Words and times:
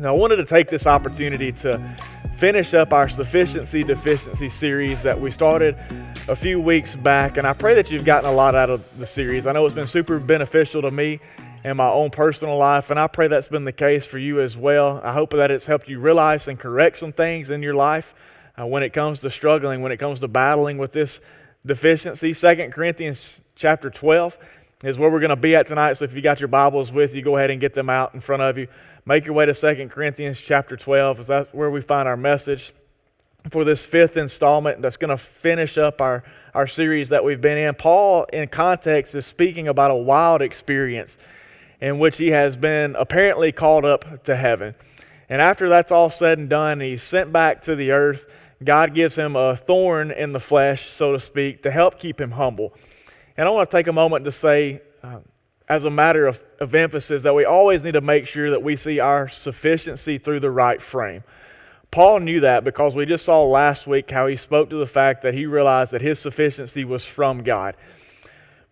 And 0.00 0.06
I 0.06 0.12
wanted 0.12 0.36
to 0.36 0.46
take 0.46 0.70
this 0.70 0.86
opportunity 0.86 1.52
to 1.52 1.78
finish 2.36 2.72
up 2.72 2.94
our 2.94 3.06
sufficiency 3.06 3.82
deficiency 3.82 4.48
series 4.48 5.02
that 5.02 5.20
we 5.20 5.30
started 5.30 5.76
a 6.26 6.34
few 6.34 6.58
weeks 6.58 6.96
back. 6.96 7.36
And 7.36 7.46
I 7.46 7.52
pray 7.52 7.74
that 7.74 7.90
you've 7.90 8.06
gotten 8.06 8.30
a 8.30 8.32
lot 8.32 8.54
out 8.54 8.70
of 8.70 8.82
the 8.98 9.04
series. 9.04 9.46
I 9.46 9.52
know 9.52 9.66
it's 9.66 9.74
been 9.74 9.86
super 9.86 10.18
beneficial 10.18 10.80
to 10.80 10.90
me 10.90 11.20
in 11.64 11.76
my 11.76 11.90
own 11.90 12.08
personal 12.08 12.56
life, 12.56 12.90
and 12.90 12.98
I 12.98 13.08
pray 13.08 13.28
that's 13.28 13.48
been 13.48 13.66
the 13.66 13.72
case 13.72 14.06
for 14.06 14.16
you 14.16 14.40
as 14.40 14.56
well. 14.56 15.02
I 15.04 15.12
hope 15.12 15.32
that 15.32 15.50
it's 15.50 15.66
helped 15.66 15.86
you 15.86 16.00
realize 16.00 16.48
and 16.48 16.58
correct 16.58 16.96
some 16.96 17.12
things 17.12 17.50
in 17.50 17.62
your 17.62 17.74
life 17.74 18.14
uh, 18.58 18.64
when 18.64 18.82
it 18.82 18.94
comes 18.94 19.20
to 19.20 19.28
struggling, 19.28 19.82
when 19.82 19.92
it 19.92 19.98
comes 19.98 20.20
to 20.20 20.28
battling 20.28 20.78
with 20.78 20.92
this 20.92 21.20
deficiency. 21.66 22.32
Second 22.32 22.72
Corinthians 22.72 23.42
chapter 23.54 23.90
12 23.90 24.38
is 24.82 24.98
where 24.98 25.10
we're 25.10 25.20
going 25.20 25.30
to 25.30 25.36
be 25.36 25.54
at 25.54 25.66
tonight. 25.66 25.94
So 25.94 26.04
if 26.04 26.14
you 26.14 26.22
got 26.22 26.40
your 26.40 26.48
Bibles 26.48 26.92
with 26.92 27.14
you, 27.14 27.22
go 27.22 27.36
ahead 27.36 27.50
and 27.50 27.60
get 27.60 27.74
them 27.74 27.90
out 27.90 28.14
in 28.14 28.20
front 28.20 28.42
of 28.42 28.56
you. 28.56 28.68
Make 29.04 29.26
your 29.26 29.34
way 29.34 29.46
to 29.46 29.54
Second 29.54 29.90
Corinthians 29.90 30.40
chapter 30.40 30.76
12, 30.76 31.20
as 31.20 31.26
that's 31.26 31.52
where 31.52 31.70
we 31.70 31.80
find 31.80 32.08
our 32.08 32.16
message 32.16 32.72
for 33.50 33.64
this 33.64 33.86
fifth 33.86 34.16
installment 34.16 34.82
that's 34.82 34.96
going 34.96 35.10
to 35.10 35.16
finish 35.16 35.78
up 35.78 36.00
our, 36.00 36.22
our 36.54 36.66
series 36.66 37.08
that 37.10 37.24
we've 37.24 37.40
been 37.40 37.58
in. 37.58 37.74
Paul, 37.74 38.24
in 38.32 38.48
context, 38.48 39.14
is 39.14 39.26
speaking 39.26 39.68
about 39.68 39.90
a 39.90 39.96
wild 39.96 40.42
experience 40.42 41.18
in 41.80 41.98
which 41.98 42.18
he 42.18 42.28
has 42.28 42.56
been 42.56 42.94
apparently 42.96 43.52
called 43.52 43.84
up 43.84 44.24
to 44.24 44.36
heaven. 44.36 44.74
And 45.28 45.40
after 45.40 45.68
that's 45.68 45.92
all 45.92 46.10
said 46.10 46.38
and 46.38 46.48
done, 46.48 46.80
he's 46.80 47.02
sent 47.02 47.32
back 47.32 47.62
to 47.62 47.76
the 47.76 47.92
earth. 47.92 48.26
God 48.62 48.94
gives 48.94 49.16
him 49.16 49.36
a 49.36 49.56
thorn 49.56 50.10
in 50.10 50.32
the 50.32 50.40
flesh, 50.40 50.88
so 50.88 51.12
to 51.12 51.18
speak, 51.18 51.62
to 51.62 51.70
help 51.70 51.98
keep 51.98 52.20
him 52.20 52.32
humble. 52.32 52.74
And 53.40 53.48
I 53.48 53.52
want 53.52 53.70
to 53.70 53.74
take 53.74 53.86
a 53.86 53.92
moment 53.92 54.26
to 54.26 54.32
say, 54.32 54.82
uh, 55.02 55.20
as 55.66 55.86
a 55.86 55.90
matter 55.90 56.26
of, 56.26 56.44
of 56.58 56.74
emphasis, 56.74 57.22
that 57.22 57.34
we 57.34 57.46
always 57.46 57.82
need 57.82 57.92
to 57.92 58.02
make 58.02 58.26
sure 58.26 58.50
that 58.50 58.62
we 58.62 58.76
see 58.76 59.00
our 59.00 59.30
sufficiency 59.30 60.18
through 60.18 60.40
the 60.40 60.50
right 60.50 60.82
frame. 60.82 61.24
Paul 61.90 62.20
knew 62.20 62.40
that 62.40 62.64
because 62.64 62.94
we 62.94 63.06
just 63.06 63.24
saw 63.24 63.42
last 63.44 63.86
week 63.86 64.10
how 64.10 64.26
he 64.26 64.36
spoke 64.36 64.68
to 64.68 64.76
the 64.76 64.84
fact 64.84 65.22
that 65.22 65.32
he 65.32 65.46
realized 65.46 65.94
that 65.94 66.02
his 66.02 66.18
sufficiency 66.18 66.84
was 66.84 67.06
from 67.06 67.38
God. 67.38 67.76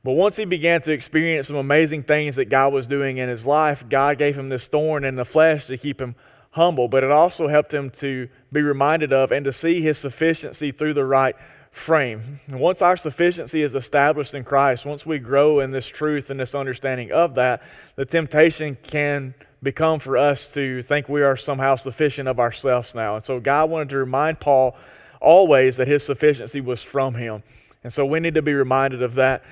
But 0.04 0.12
once 0.12 0.36
he 0.36 0.44
began 0.44 0.82
to 0.82 0.92
experience 0.92 1.46
some 1.46 1.56
amazing 1.56 2.02
things 2.02 2.36
that 2.36 2.50
God 2.50 2.70
was 2.70 2.86
doing 2.86 3.16
in 3.16 3.30
his 3.30 3.46
life, 3.46 3.88
God 3.88 4.18
gave 4.18 4.38
him 4.38 4.50
this 4.50 4.68
thorn 4.68 5.02
in 5.02 5.16
the 5.16 5.24
flesh 5.24 5.64
to 5.68 5.78
keep 5.78 5.98
him 5.98 6.14
humble. 6.50 6.88
But 6.88 7.04
it 7.04 7.10
also 7.10 7.48
helped 7.48 7.72
him 7.72 7.88
to 7.92 8.28
be 8.52 8.60
reminded 8.60 9.14
of 9.14 9.32
and 9.32 9.46
to 9.46 9.52
see 9.52 9.80
his 9.80 9.96
sufficiency 9.96 10.72
through 10.72 10.92
the 10.92 11.06
right 11.06 11.36
frame. 11.78 12.40
Once 12.50 12.82
our 12.82 12.96
sufficiency 12.96 13.62
is 13.62 13.74
established 13.74 14.34
in 14.34 14.44
Christ, 14.44 14.84
once 14.84 15.06
we 15.06 15.18
grow 15.18 15.60
in 15.60 15.70
this 15.70 15.86
truth 15.86 16.30
and 16.30 16.38
this 16.38 16.54
understanding 16.54 17.12
of 17.12 17.36
that, 17.36 17.62
the 17.96 18.04
temptation 18.04 18.76
can 18.82 19.34
become 19.62 19.98
for 19.98 20.16
us 20.16 20.52
to 20.54 20.82
think 20.82 21.08
we 21.08 21.22
are 21.22 21.36
somehow 21.36 21.76
sufficient 21.76 22.28
of 22.28 22.38
ourselves 22.38 22.94
now. 22.94 23.14
And 23.14 23.24
so 23.24 23.40
God 23.40 23.70
wanted 23.70 23.88
to 23.90 23.96
remind 23.98 24.40
Paul 24.40 24.76
always 25.20 25.76
that 25.78 25.88
his 25.88 26.04
sufficiency 26.04 26.60
was 26.60 26.82
from 26.82 27.14
him. 27.14 27.42
And 27.82 27.92
so 27.92 28.04
we 28.04 28.20
need 28.20 28.34
to 28.34 28.42
be 28.42 28.54
reminded 28.54 29.02
of 29.02 29.14
that 29.14 29.44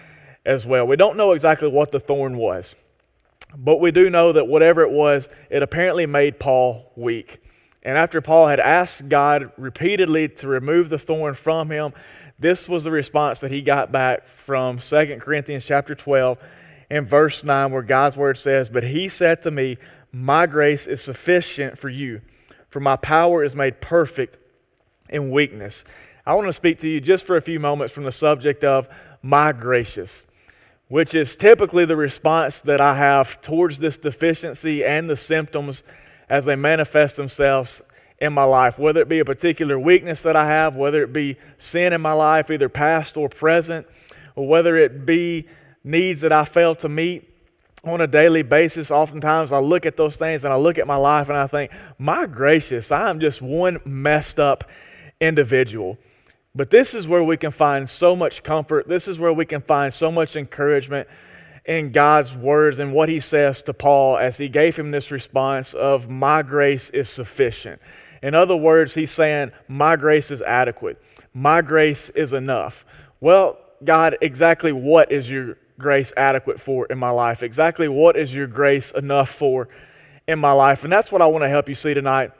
as 0.44 0.66
well. 0.66 0.86
We 0.86 0.96
don't 0.96 1.16
know 1.16 1.32
exactly 1.32 1.68
what 1.68 1.90
the 1.90 2.00
thorn 2.00 2.36
was, 2.36 2.76
but 3.56 3.80
we 3.80 3.90
do 3.90 4.10
know 4.10 4.32
that 4.32 4.46
whatever 4.46 4.82
it 4.82 4.90
was, 4.90 5.28
it 5.50 5.62
apparently 5.62 6.06
made 6.06 6.38
Paul 6.38 6.92
weak. 6.96 7.40
And 7.86 7.96
after 7.96 8.20
Paul 8.20 8.48
had 8.48 8.58
asked 8.58 9.08
God 9.08 9.52
repeatedly 9.56 10.28
to 10.28 10.48
remove 10.48 10.88
the 10.88 10.98
thorn 10.98 11.34
from 11.34 11.70
him, 11.70 11.92
this 12.36 12.68
was 12.68 12.82
the 12.82 12.90
response 12.90 13.38
that 13.40 13.52
he 13.52 13.62
got 13.62 13.92
back 13.92 14.26
from 14.26 14.78
2 14.78 15.20
Corinthians 15.20 15.64
chapter 15.64 15.94
12 15.94 16.36
and 16.90 17.06
verse 17.06 17.44
9 17.44 17.70
where 17.70 17.82
God's 17.82 18.16
word 18.16 18.38
says, 18.38 18.68
"But 18.68 18.82
he 18.82 19.08
said 19.08 19.40
to 19.42 19.52
me, 19.52 19.78
my 20.10 20.46
grace 20.46 20.88
is 20.88 21.00
sufficient 21.00 21.78
for 21.78 21.88
you, 21.88 22.22
for 22.68 22.80
my 22.80 22.96
power 22.96 23.44
is 23.44 23.54
made 23.54 23.80
perfect 23.80 24.36
in 25.08 25.30
weakness." 25.30 25.84
I 26.26 26.34
want 26.34 26.48
to 26.48 26.52
speak 26.52 26.78
to 26.80 26.88
you 26.88 27.00
just 27.00 27.24
for 27.24 27.36
a 27.36 27.40
few 27.40 27.60
moments 27.60 27.94
from 27.94 28.02
the 28.02 28.10
subject 28.10 28.64
of 28.64 28.88
my 29.22 29.52
gracious 29.52 30.26
which 30.88 31.14
is 31.14 31.34
typically 31.34 31.84
the 31.84 31.96
response 31.96 32.60
that 32.60 32.80
I 32.80 32.94
have 32.94 33.40
towards 33.40 33.80
this 33.80 33.98
deficiency 33.98 34.84
and 34.84 35.10
the 35.10 35.16
symptoms 35.16 35.82
as 36.28 36.44
they 36.44 36.56
manifest 36.56 37.16
themselves 37.16 37.82
in 38.18 38.32
my 38.32 38.44
life, 38.44 38.78
whether 38.78 39.00
it 39.00 39.08
be 39.08 39.18
a 39.18 39.24
particular 39.24 39.78
weakness 39.78 40.22
that 40.22 40.36
I 40.36 40.46
have, 40.46 40.76
whether 40.76 41.02
it 41.02 41.12
be 41.12 41.36
sin 41.58 41.92
in 41.92 42.00
my 42.00 42.12
life, 42.12 42.50
either 42.50 42.68
past 42.68 43.16
or 43.16 43.28
present, 43.28 43.86
or 44.34 44.48
whether 44.48 44.76
it 44.76 45.04
be 45.04 45.46
needs 45.84 46.22
that 46.22 46.32
I 46.32 46.44
fail 46.44 46.74
to 46.76 46.88
meet 46.88 47.32
on 47.84 48.00
a 48.00 48.06
daily 48.06 48.42
basis. 48.42 48.90
Oftentimes 48.90 49.52
I 49.52 49.58
look 49.58 49.86
at 49.86 49.96
those 49.96 50.16
things 50.16 50.44
and 50.44 50.52
I 50.52 50.56
look 50.56 50.78
at 50.78 50.86
my 50.86 50.96
life 50.96 51.28
and 51.28 51.38
I 51.38 51.46
think, 51.46 51.70
my 51.98 52.26
gracious, 52.26 52.90
I 52.90 53.10
am 53.10 53.20
just 53.20 53.40
one 53.40 53.80
messed 53.84 54.40
up 54.40 54.64
individual. 55.20 55.96
But 56.54 56.70
this 56.70 56.94
is 56.94 57.06
where 57.06 57.22
we 57.22 57.36
can 57.36 57.50
find 57.50 57.88
so 57.88 58.16
much 58.16 58.42
comfort. 58.42 58.88
This 58.88 59.08
is 59.08 59.18
where 59.18 59.32
we 59.32 59.44
can 59.44 59.60
find 59.60 59.92
so 59.92 60.10
much 60.10 60.36
encouragement 60.36 61.06
in 61.66 61.90
God's 61.90 62.34
words 62.34 62.78
and 62.78 62.92
what 62.92 63.08
he 63.08 63.20
says 63.20 63.64
to 63.64 63.74
Paul 63.74 64.16
as 64.16 64.38
he 64.38 64.48
gave 64.48 64.76
him 64.76 64.92
this 64.92 65.10
response 65.10 65.74
of, 65.74 66.08
My 66.08 66.42
grace 66.42 66.90
is 66.90 67.10
sufficient. 67.10 67.82
In 68.22 68.34
other 68.34 68.56
words, 68.56 68.94
he's 68.94 69.10
saying, 69.10 69.50
My 69.68 69.96
grace 69.96 70.30
is 70.30 70.40
adequate. 70.42 71.02
My 71.34 71.60
grace 71.60 72.08
is 72.10 72.32
enough. 72.32 72.86
Well, 73.20 73.58
God, 73.84 74.16
exactly 74.20 74.72
what 74.72 75.10
is 75.10 75.30
your 75.30 75.58
grace 75.78 76.12
adequate 76.16 76.60
for 76.60 76.86
in 76.86 76.98
my 76.98 77.10
life? 77.10 77.42
Exactly 77.42 77.88
what 77.88 78.16
is 78.16 78.34
your 78.34 78.46
grace 78.46 78.92
enough 78.92 79.28
for 79.28 79.68
in 80.26 80.38
my 80.38 80.52
life? 80.52 80.84
And 80.84 80.92
that's 80.92 81.10
what 81.10 81.20
I 81.20 81.26
want 81.26 81.42
to 81.42 81.48
help 81.48 81.68
you 81.68 81.74
see 81.74 81.94
tonight 81.94 82.30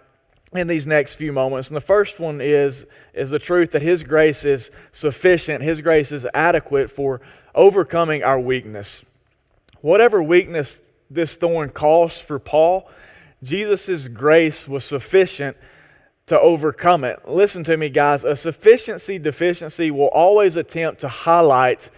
in 0.54 0.68
these 0.68 0.86
next 0.86 1.16
few 1.16 1.32
moments. 1.32 1.68
And 1.68 1.76
the 1.76 1.82
first 1.82 2.20
one 2.20 2.40
is, 2.40 2.86
is 3.12 3.30
the 3.30 3.40
truth 3.40 3.72
that 3.72 3.82
His 3.82 4.04
grace 4.04 4.44
is 4.44 4.70
sufficient, 4.92 5.64
His 5.64 5.80
grace 5.80 6.12
is 6.12 6.26
adequate 6.32 6.90
for 6.90 7.20
overcoming 7.54 8.22
our 8.22 8.38
weakness. 8.38 9.04
Whatever 9.80 10.22
weakness 10.22 10.82
this 11.10 11.36
thorn 11.36 11.70
caused 11.70 12.22
for 12.22 12.38
Paul, 12.38 12.90
Jesus' 13.42 14.08
grace 14.08 14.66
was 14.66 14.84
sufficient 14.84 15.56
to 16.26 16.38
overcome 16.40 17.04
it. 17.04 17.28
Listen 17.28 17.62
to 17.64 17.76
me, 17.76 17.88
guys. 17.88 18.24
A 18.24 18.34
sufficiency 18.34 19.18
deficiency 19.18 19.90
will 19.90 20.08
always 20.08 20.56
attempt 20.56 21.00
to 21.02 21.08
highlight 21.08 21.88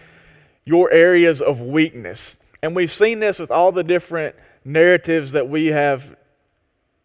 your 0.65 0.91
areas 0.93 1.41
of 1.41 1.63
weakness. 1.63 2.43
And 2.63 2.77
we've 2.77 2.91
seen 2.91 3.21
this 3.21 3.39
with 3.39 3.51
all 3.51 3.73
the 3.73 3.85
different 3.85 4.37
narratives 4.65 5.33
that 5.33 5.49
we 5.49 5.67
have 5.69 6.15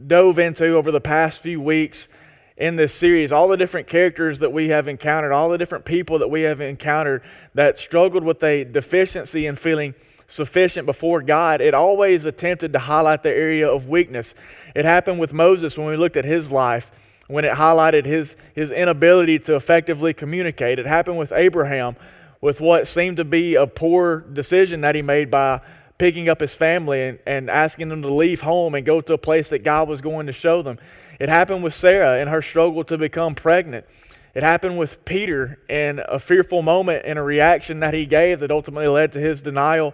dove 0.06 0.40
into 0.40 0.76
over 0.76 0.92
the 0.92 1.00
past 1.00 1.42
few 1.42 1.62
weeks 1.62 2.10
in 2.58 2.76
this 2.76 2.94
series, 2.94 3.32
all 3.32 3.48
the 3.48 3.58
different 3.58 3.88
characters 3.88 4.40
that 4.40 4.52
we 4.52 4.70
have 4.70 4.88
encountered, 4.88 5.32
all 5.32 5.50
the 5.50 5.58
different 5.58 5.86
people 5.86 6.20
that 6.20 6.28
we 6.28 6.42
have 6.42 6.60
encountered 6.60 7.24
that 7.54 7.78
struggled 7.78 8.24
with 8.24 8.44
a 8.44 8.64
deficiency 8.66 9.48
in 9.48 9.56
feeling 9.56 9.96
sufficient 10.34 10.88
before 10.88 11.22
God, 11.22 11.62
it 11.62 11.74
always 11.74 12.26
attempted 12.26 12.74
to 12.74 12.80
highlight 12.80 13.22
the 13.22 13.30
area 13.30 13.70
of 13.70 13.88
weakness. 13.88 14.34
It 14.74 14.84
happened 14.84 15.20
with 15.20 15.32
Moses 15.32 15.78
when 15.78 15.88
we 15.88 15.96
looked 15.96 16.18
at 16.18 16.26
his 16.26 16.52
life, 16.52 16.92
when 17.28 17.46
it 17.46 17.54
highlighted 17.54 18.06
his, 18.06 18.36
his 18.56 18.72
inability 18.72 19.38
to 19.40 19.56
effectively 19.56 20.14
communicate. 20.14 20.80
It 20.80 20.88
happened 20.88 21.20
with 21.20 21.32
Abraham 21.32 21.96
with 22.42 22.60
what 22.60 22.88
seemed 22.88 23.18
to 23.18 23.24
be 23.24 23.56
a 23.56 23.68
poor 23.68 24.22
decision 24.22 24.82
that 24.82 24.96
he 24.96 25.02
made 25.02 25.30
by 25.30 25.62
picking 26.00 26.28
up 26.28 26.42
his 26.42 26.56
family 26.56 27.04
and, 27.04 27.20
and 27.28 27.50
asking 27.50 27.90
them 27.90 28.02
to 28.02 28.12
leave 28.12 28.42
home 28.42 28.74
and 28.74 28.86
go 28.86 29.00
to 29.02 29.14
a 29.14 29.18
place 29.18 29.50
that 29.50 29.60
God 29.60 29.88
was 29.88 30.02
going 30.02 30.26
to 30.26 30.34
show 30.34 30.64
them. 30.64 30.80
It 31.20 31.30
happened 31.30 31.64
with 31.64 31.76
Sarah 31.76 32.20
in 32.20 32.28
her 32.28 32.42
struggle 32.42 32.84
to 32.86 32.98
become 32.98 33.36
pregnant. 33.36 33.86
It 34.34 34.42
happened 34.42 34.80
with 34.80 35.06
Peter 35.06 35.60
in 35.70 36.02
a 36.08 36.18
fearful 36.18 36.64
moment 36.64 37.04
and 37.06 37.20
a 37.20 37.22
reaction 37.22 37.82
that 37.82 37.94
he 37.94 38.08
gave 38.08 38.40
that 38.40 38.52
ultimately 38.52 38.88
led 38.88 39.12
to 39.12 39.20
his 39.20 39.44
denial 39.44 39.94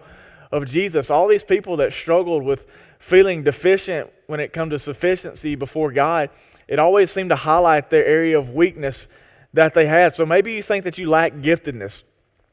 of 0.51 0.65
Jesus. 0.65 1.09
All 1.09 1.27
these 1.27 1.43
people 1.43 1.77
that 1.77 1.93
struggled 1.93 2.43
with 2.43 2.67
feeling 2.99 3.43
deficient 3.43 4.09
when 4.27 4.39
it 4.39 4.53
comes 4.53 4.71
to 4.71 4.79
sufficiency 4.79 5.55
before 5.55 5.91
God, 5.91 6.29
it 6.67 6.79
always 6.79 7.11
seemed 7.11 7.29
to 7.29 7.35
highlight 7.35 7.89
their 7.89 8.05
area 8.05 8.37
of 8.37 8.51
weakness 8.51 9.07
that 9.53 9.73
they 9.73 9.85
had. 9.85 10.13
So 10.13 10.25
maybe 10.25 10.53
you 10.53 10.61
think 10.61 10.83
that 10.83 10.97
you 10.97 11.09
lack 11.09 11.33
giftedness. 11.33 12.03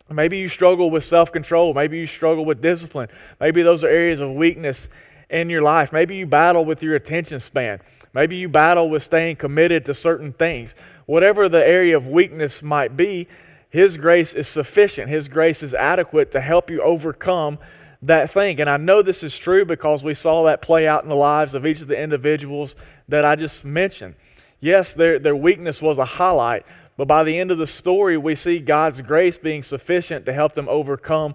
Maybe 0.09 0.39
you 0.39 0.49
struggle 0.49 0.91
with 0.91 1.05
self 1.05 1.33
control. 1.33 1.75
Maybe 1.75 1.99
you 1.99 2.07
struggle 2.07 2.45
with 2.45 2.63
discipline. 2.63 3.09
Maybe 3.41 3.63
those 3.63 3.83
are 3.83 3.89
areas 3.89 4.21
of 4.21 4.33
weakness 4.33 4.89
in 5.29 5.51
your 5.51 5.63
life. 5.63 5.93
Maybe 5.93 6.17
you 6.17 6.27
battle 6.27 6.65
with 6.65 6.83
your 6.83 6.95
attention 6.95 7.41
span. 7.41 7.81
Maybe 8.15 8.37
you 8.37 8.49
battle 8.49 8.89
with 8.89 9.03
staying 9.03 9.37
committed 9.37 9.85
to 9.87 9.95
certain 9.95 10.33
things. 10.33 10.75
Whatever 11.07 11.49
the 11.49 11.67
area 11.67 11.97
of 11.97 12.07
weakness 12.07 12.63
might 12.63 12.97
be, 12.97 13.27
His 13.69 13.97
grace 13.97 14.33
is 14.33 14.47
sufficient. 14.47 15.09
His 15.09 15.29
grace 15.29 15.63
is 15.63 15.75
adequate 15.75 16.31
to 16.31 16.41
help 16.41 16.71
you 16.71 16.81
overcome 16.83 17.59
that 18.03 18.31
thing. 18.31 18.61
And 18.61 18.69
I 18.69 18.77
know 18.77 19.03
this 19.03 19.23
is 19.23 19.37
true 19.37 19.65
because 19.65 20.05
we 20.05 20.15
saw 20.15 20.45
that 20.45 20.63
play 20.63 20.87
out 20.87 21.03
in 21.03 21.09
the 21.09 21.17
lives 21.17 21.55
of 21.55 21.67
each 21.67 21.81
of 21.81 21.89
the 21.89 22.01
individuals 22.01 22.77
that 23.09 23.25
I 23.25 23.37
just 23.37 23.65
mentioned. 23.65 24.15
Yes, 24.61 24.95
their, 24.95 25.19
their 25.19 25.37
weakness 25.37 25.83
was 25.83 25.99
a 25.99 26.05
highlight, 26.05 26.65
but 26.97 27.07
by 27.07 27.25
the 27.25 27.39
end 27.39 27.51
of 27.51 27.59
the 27.59 27.67
story, 27.67 28.17
we 28.17 28.35
see 28.35 28.59
God's 28.59 29.01
grace 29.01 29.39
being 29.39 29.63
sufficient 29.63 30.27
to 30.27 30.33
help 30.33 30.53
them 30.53 30.69
overcome 30.69 31.35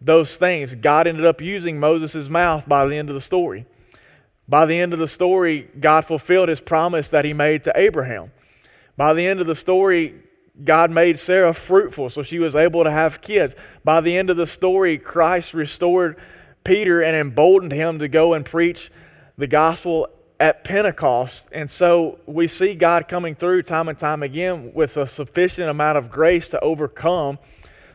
those 0.00 0.36
things. 0.36 0.74
God 0.74 1.06
ended 1.06 1.24
up 1.24 1.40
using 1.40 1.78
Moses' 1.78 2.28
mouth 2.28 2.68
by 2.68 2.86
the 2.86 2.96
end 2.96 3.08
of 3.08 3.14
the 3.14 3.20
story. 3.20 3.66
By 4.48 4.66
the 4.66 4.80
end 4.80 4.92
of 4.92 4.98
the 4.98 5.08
story, 5.08 5.68
God 5.78 6.04
fulfilled 6.04 6.48
his 6.48 6.60
promise 6.60 7.10
that 7.10 7.24
he 7.24 7.32
made 7.32 7.64
to 7.64 7.72
Abraham. 7.78 8.32
By 8.96 9.14
the 9.14 9.26
end 9.26 9.40
of 9.40 9.46
the 9.46 9.54
story, 9.54 10.14
God 10.64 10.90
made 10.90 11.18
Sarah 11.18 11.54
fruitful, 11.54 12.10
so 12.10 12.22
she 12.22 12.38
was 12.38 12.54
able 12.54 12.84
to 12.84 12.90
have 12.90 13.20
kids. 13.20 13.54
By 13.84 14.00
the 14.00 14.16
end 14.16 14.30
of 14.30 14.36
the 14.36 14.46
story, 14.46 14.98
Christ 14.98 15.54
restored 15.54 16.16
Peter 16.64 17.00
and 17.00 17.16
emboldened 17.16 17.72
him 17.72 17.98
to 17.98 18.08
go 18.08 18.34
and 18.34 18.44
preach 18.44 18.90
the 19.38 19.46
gospel 19.46 20.08
at 20.38 20.64
Pentecost. 20.64 21.48
And 21.52 21.70
so 21.70 22.18
we 22.26 22.46
see 22.46 22.74
God 22.74 23.08
coming 23.08 23.34
through 23.34 23.62
time 23.62 23.88
and 23.88 23.98
time 23.98 24.22
again 24.22 24.72
with 24.74 24.96
a 24.96 25.06
sufficient 25.06 25.68
amount 25.68 25.98
of 25.98 26.10
grace 26.10 26.48
to 26.48 26.60
overcome 26.60 27.38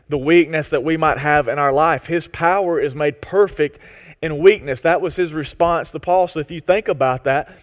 the 0.07 0.17
weakness 0.17 0.69
that 0.69 0.83
we 0.83 0.97
might 0.97 1.17
have 1.17 1.47
in 1.47 1.57
our 1.57 1.73
life. 1.73 2.05
His 2.05 2.27
power 2.27 2.79
is 2.79 2.95
made 2.95 3.21
perfect 3.21 3.79
in 4.21 4.37
weakness. 4.37 4.81
That 4.81 5.01
was 5.01 5.15
his 5.15 5.33
response 5.33 5.91
to 5.91 5.99
Paul. 5.99 6.27
So 6.27 6.39
if 6.39 6.51
you 6.51 6.59
think 6.59 6.87
about 6.87 7.23
that, 7.23 7.55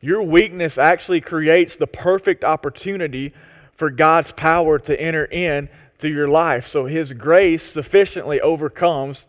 your 0.00 0.22
weakness 0.22 0.76
actually 0.76 1.20
creates 1.20 1.76
the 1.76 1.86
perfect 1.86 2.44
opportunity 2.44 3.32
for 3.74 3.90
God's 3.90 4.32
power 4.32 4.78
to 4.78 5.00
enter 5.00 5.24
in 5.24 5.68
to 5.98 6.08
your 6.08 6.28
life. 6.28 6.66
So 6.66 6.86
his 6.86 7.12
grace 7.12 7.62
sufficiently 7.62 8.40
overcomes 8.40 9.26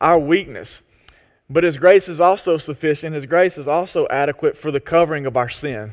our 0.00 0.18
weakness. 0.18 0.84
But 1.50 1.64
his 1.64 1.78
grace 1.78 2.08
is 2.08 2.20
also 2.20 2.58
sufficient. 2.58 3.14
His 3.14 3.26
grace 3.26 3.56
is 3.56 3.68
also 3.68 4.06
adequate 4.08 4.56
for 4.56 4.70
the 4.70 4.80
covering 4.80 5.24
of 5.26 5.36
our 5.36 5.48
sin. 5.48 5.92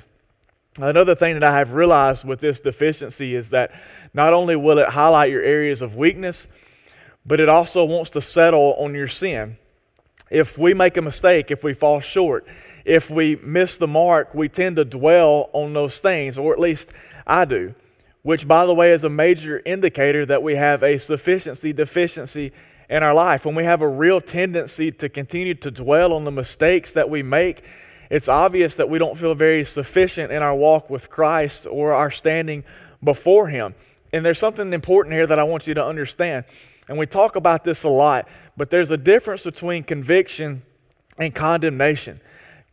Another 0.78 1.16
thing 1.16 1.36
that 1.36 1.44
I 1.44 1.57
have 1.57 1.72
realized 1.72 2.28
with 2.28 2.42
this 2.42 2.60
deficiency 2.60 3.34
is 3.36 3.52
that 3.52 3.72
not 4.13 4.34
only 4.34 4.57
will 4.57 4.78
it 4.80 4.90
highlight 4.90 5.31
your 5.31 5.42
areas 5.42 5.81
of 5.81 5.96
weakness, 5.96 6.50
but 7.25 7.40
it 7.40 7.48
also 7.48 7.86
wants 7.86 8.10
to 8.12 8.22
settle 8.22 8.75
on 8.78 8.94
your 8.94 9.07
sin. 9.07 9.57
If 10.30 10.57
we 10.57 10.74
make 10.74 10.98
a 10.98 11.02
mistake, 11.02 11.50
if 11.50 11.63
we 11.63 11.74
fall 11.74 12.02
short, 12.02 12.46
if 12.84 13.10
we 13.10 13.38
miss 13.38 13.78
the 13.78 13.88
mark, 13.88 14.36
we 14.36 14.50
tend 14.50 14.75
to 14.75 14.84
dwell 14.84 15.50
on 15.54 15.74
those 15.74 16.00
things, 16.00 16.38
or 16.38 16.52
at 16.52 16.60
least 16.60 16.92
I 17.27 17.45
do, 17.45 17.74
which, 18.24 18.48
by 18.48 18.66
the 18.66 18.74
way, 18.74 18.92
is 18.92 19.04
a 19.04 19.10
major 19.10 19.62
indicator 19.66 20.25
that 20.25 20.44
we 20.44 20.56
have 20.56 20.83
a 20.83 20.98
sufficiency 20.98 21.74
deficiency 21.74 22.51
in 22.89 23.04
our 23.04 23.13
life. 23.13 23.45
When 23.45 23.56
we 23.56 23.63
have 23.63 23.81
a 23.81 23.88
real 23.88 24.22
tendency 24.22 24.92
to 24.92 25.10
continue 25.10 25.56
to 25.56 25.72
dwell 25.72 26.13
on 26.13 26.24
the 26.24 26.31
mistakes 26.31 26.94
that 26.94 27.10
we 27.10 27.24
make, 27.24 27.63
it's 28.10 28.27
obvious 28.27 28.75
that 28.75 28.89
we 28.89 29.00
don't 29.00 29.18
feel 29.18 29.33
very 29.33 29.66
sufficient 29.66 30.31
in 30.31 30.44
our 30.44 30.56
walk 30.56 30.89
with 30.89 31.10
Christ 31.10 31.66
or 31.69 31.94
our 31.94 32.12
standing 32.12 32.63
before 33.04 33.48
Him. 33.48 33.74
And 34.13 34.25
there's 34.25 34.39
something 34.39 34.71
important 34.71 35.13
here 35.13 35.28
that 35.28 35.39
I 35.39 35.44
want 35.44 35.68
you 35.68 35.74
to 35.74 35.86
understand. 35.86 36.45
And 36.88 36.98
we 36.98 37.07
talk 37.07 37.36
about 37.36 37.63
this 37.63 37.83
a 37.83 37.89
lot, 37.89 38.28
but 38.56 38.69
there's 38.69 38.92
a 38.92 38.98
difference 38.98 39.44
between 39.44 39.83
conviction 39.83 40.62
and 41.18 41.33
condemnation. 41.33 42.21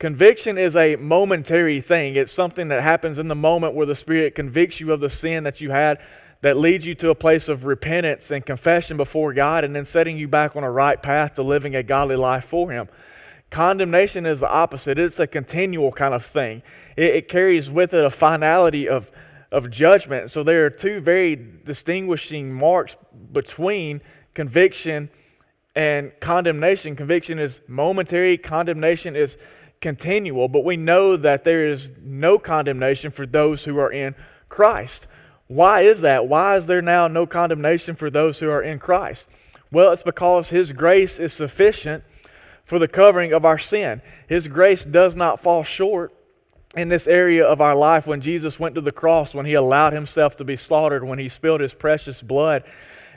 Conviction 0.02 0.58
is 0.58 0.74
a 0.74 0.96
momentary 0.96 1.80
thing. 1.80 2.16
It's 2.16 2.32
something 2.32 2.66
that 2.66 2.82
happens 2.82 3.20
in 3.20 3.28
the 3.28 3.36
moment 3.36 3.74
where 3.74 3.86
the 3.86 3.94
Spirit 3.94 4.34
convicts 4.34 4.80
you 4.80 4.92
of 4.92 4.98
the 4.98 5.08
sin 5.08 5.44
that 5.44 5.60
you 5.60 5.70
had 5.70 6.00
that 6.40 6.56
leads 6.56 6.84
you 6.84 6.96
to 6.96 7.10
a 7.10 7.14
place 7.14 7.48
of 7.48 7.66
repentance 7.66 8.32
and 8.32 8.44
confession 8.44 8.96
before 8.96 9.32
God 9.32 9.62
and 9.62 9.76
then 9.76 9.84
setting 9.84 10.18
you 10.18 10.26
back 10.26 10.56
on 10.56 10.64
a 10.64 10.70
right 10.72 11.00
path 11.00 11.36
to 11.36 11.44
living 11.44 11.76
a 11.76 11.84
godly 11.84 12.16
life 12.16 12.44
for 12.46 12.72
Him. 12.72 12.88
Condemnation 13.50 14.26
is 14.26 14.40
the 14.40 14.50
opposite, 14.50 14.98
it's 14.98 15.20
a 15.20 15.26
continual 15.28 15.92
kind 15.92 16.14
of 16.14 16.24
thing. 16.24 16.64
It, 16.96 17.14
it 17.14 17.28
carries 17.28 17.70
with 17.70 17.94
it 17.94 18.04
a 18.04 18.10
finality 18.10 18.88
of, 18.88 19.12
of 19.52 19.70
judgment. 19.70 20.32
So 20.32 20.42
there 20.42 20.66
are 20.66 20.70
two 20.70 20.98
very 20.98 21.36
distinguishing 21.36 22.52
marks 22.52 22.96
between 23.32 24.00
conviction 24.34 25.10
and 25.76 26.10
condemnation. 26.18 26.96
Conviction 26.96 27.38
is 27.38 27.60
momentary, 27.68 28.36
condemnation 28.36 29.14
is 29.14 29.38
continual, 29.82 30.48
but 30.48 30.64
we 30.64 30.78
know 30.78 31.16
that 31.16 31.44
there 31.44 31.68
is 31.68 31.92
no 32.02 32.38
condemnation 32.38 33.10
for 33.10 33.26
those 33.26 33.64
who 33.64 33.78
are 33.78 33.92
in 33.92 34.14
Christ. 34.48 35.06
Why 35.48 35.82
is 35.82 36.00
that? 36.00 36.26
Why 36.26 36.56
is 36.56 36.66
there 36.66 36.80
now 36.80 37.08
no 37.08 37.26
condemnation 37.26 37.94
for 37.94 38.08
those 38.08 38.40
who 38.40 38.48
are 38.48 38.62
in 38.62 38.78
Christ? 38.78 39.30
Well, 39.70 39.92
it's 39.92 40.02
because 40.02 40.48
His 40.48 40.72
grace 40.72 41.18
is 41.18 41.34
sufficient 41.34 42.04
for 42.64 42.78
the 42.78 42.88
covering 42.88 43.32
of 43.32 43.44
our 43.44 43.58
sin. 43.58 44.00
His 44.26 44.48
grace 44.48 44.84
does 44.84 45.16
not 45.16 45.40
fall 45.40 45.62
short 45.62 46.14
in 46.74 46.88
this 46.88 47.06
area 47.06 47.44
of 47.44 47.60
our 47.60 47.74
life 47.74 48.06
when 48.06 48.22
Jesus 48.22 48.58
went 48.58 48.74
to 48.76 48.80
the 48.80 48.92
cross, 48.92 49.34
when 49.34 49.44
He 49.44 49.54
allowed 49.54 49.92
Himself 49.92 50.36
to 50.36 50.44
be 50.44 50.56
slaughtered, 50.56 51.04
when 51.04 51.18
He 51.18 51.28
spilled 51.28 51.60
His 51.60 51.74
precious 51.74 52.22
blood. 52.22 52.64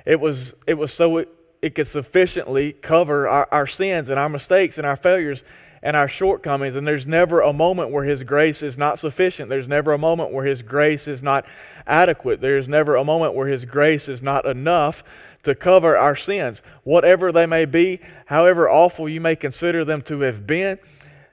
It 0.05 0.19
was, 0.19 0.55
it 0.67 0.73
was 0.73 0.91
so 0.91 1.17
it, 1.17 1.29
it 1.61 1.75
could 1.75 1.87
sufficiently 1.87 2.73
cover 2.73 3.27
our, 3.29 3.47
our 3.51 3.67
sins 3.67 4.09
and 4.09 4.19
our 4.19 4.29
mistakes 4.29 4.77
and 4.77 4.85
our 4.85 4.95
failures 4.95 5.43
and 5.81 5.95
our 5.95 6.07
shortcomings. 6.07 6.75
And 6.75 6.87
there's 6.87 7.07
never 7.07 7.41
a 7.41 7.53
moment 7.53 7.91
where 7.91 8.03
His 8.03 8.23
grace 8.23 8.61
is 8.61 8.77
not 8.77 8.99
sufficient. 8.99 9.49
There's 9.49 9.67
never 9.67 9.93
a 9.93 9.97
moment 9.97 10.31
where 10.31 10.45
His 10.45 10.61
grace 10.61 11.07
is 11.07 11.21
not 11.21 11.45
adequate. 11.85 12.41
There's 12.41 12.67
never 12.67 12.95
a 12.95 13.03
moment 13.03 13.33
where 13.35 13.47
His 13.47 13.65
grace 13.65 14.07
is 14.09 14.23
not 14.23 14.45
enough 14.45 15.03
to 15.43 15.55
cover 15.55 15.95
our 15.95 16.15
sins, 16.15 16.61
whatever 16.83 17.31
they 17.31 17.45
may 17.45 17.65
be, 17.65 17.99
however 18.25 18.69
awful 18.69 19.07
you 19.07 19.21
may 19.21 19.35
consider 19.35 19.85
them 19.85 20.01
to 20.01 20.21
have 20.21 20.47
been. 20.47 20.79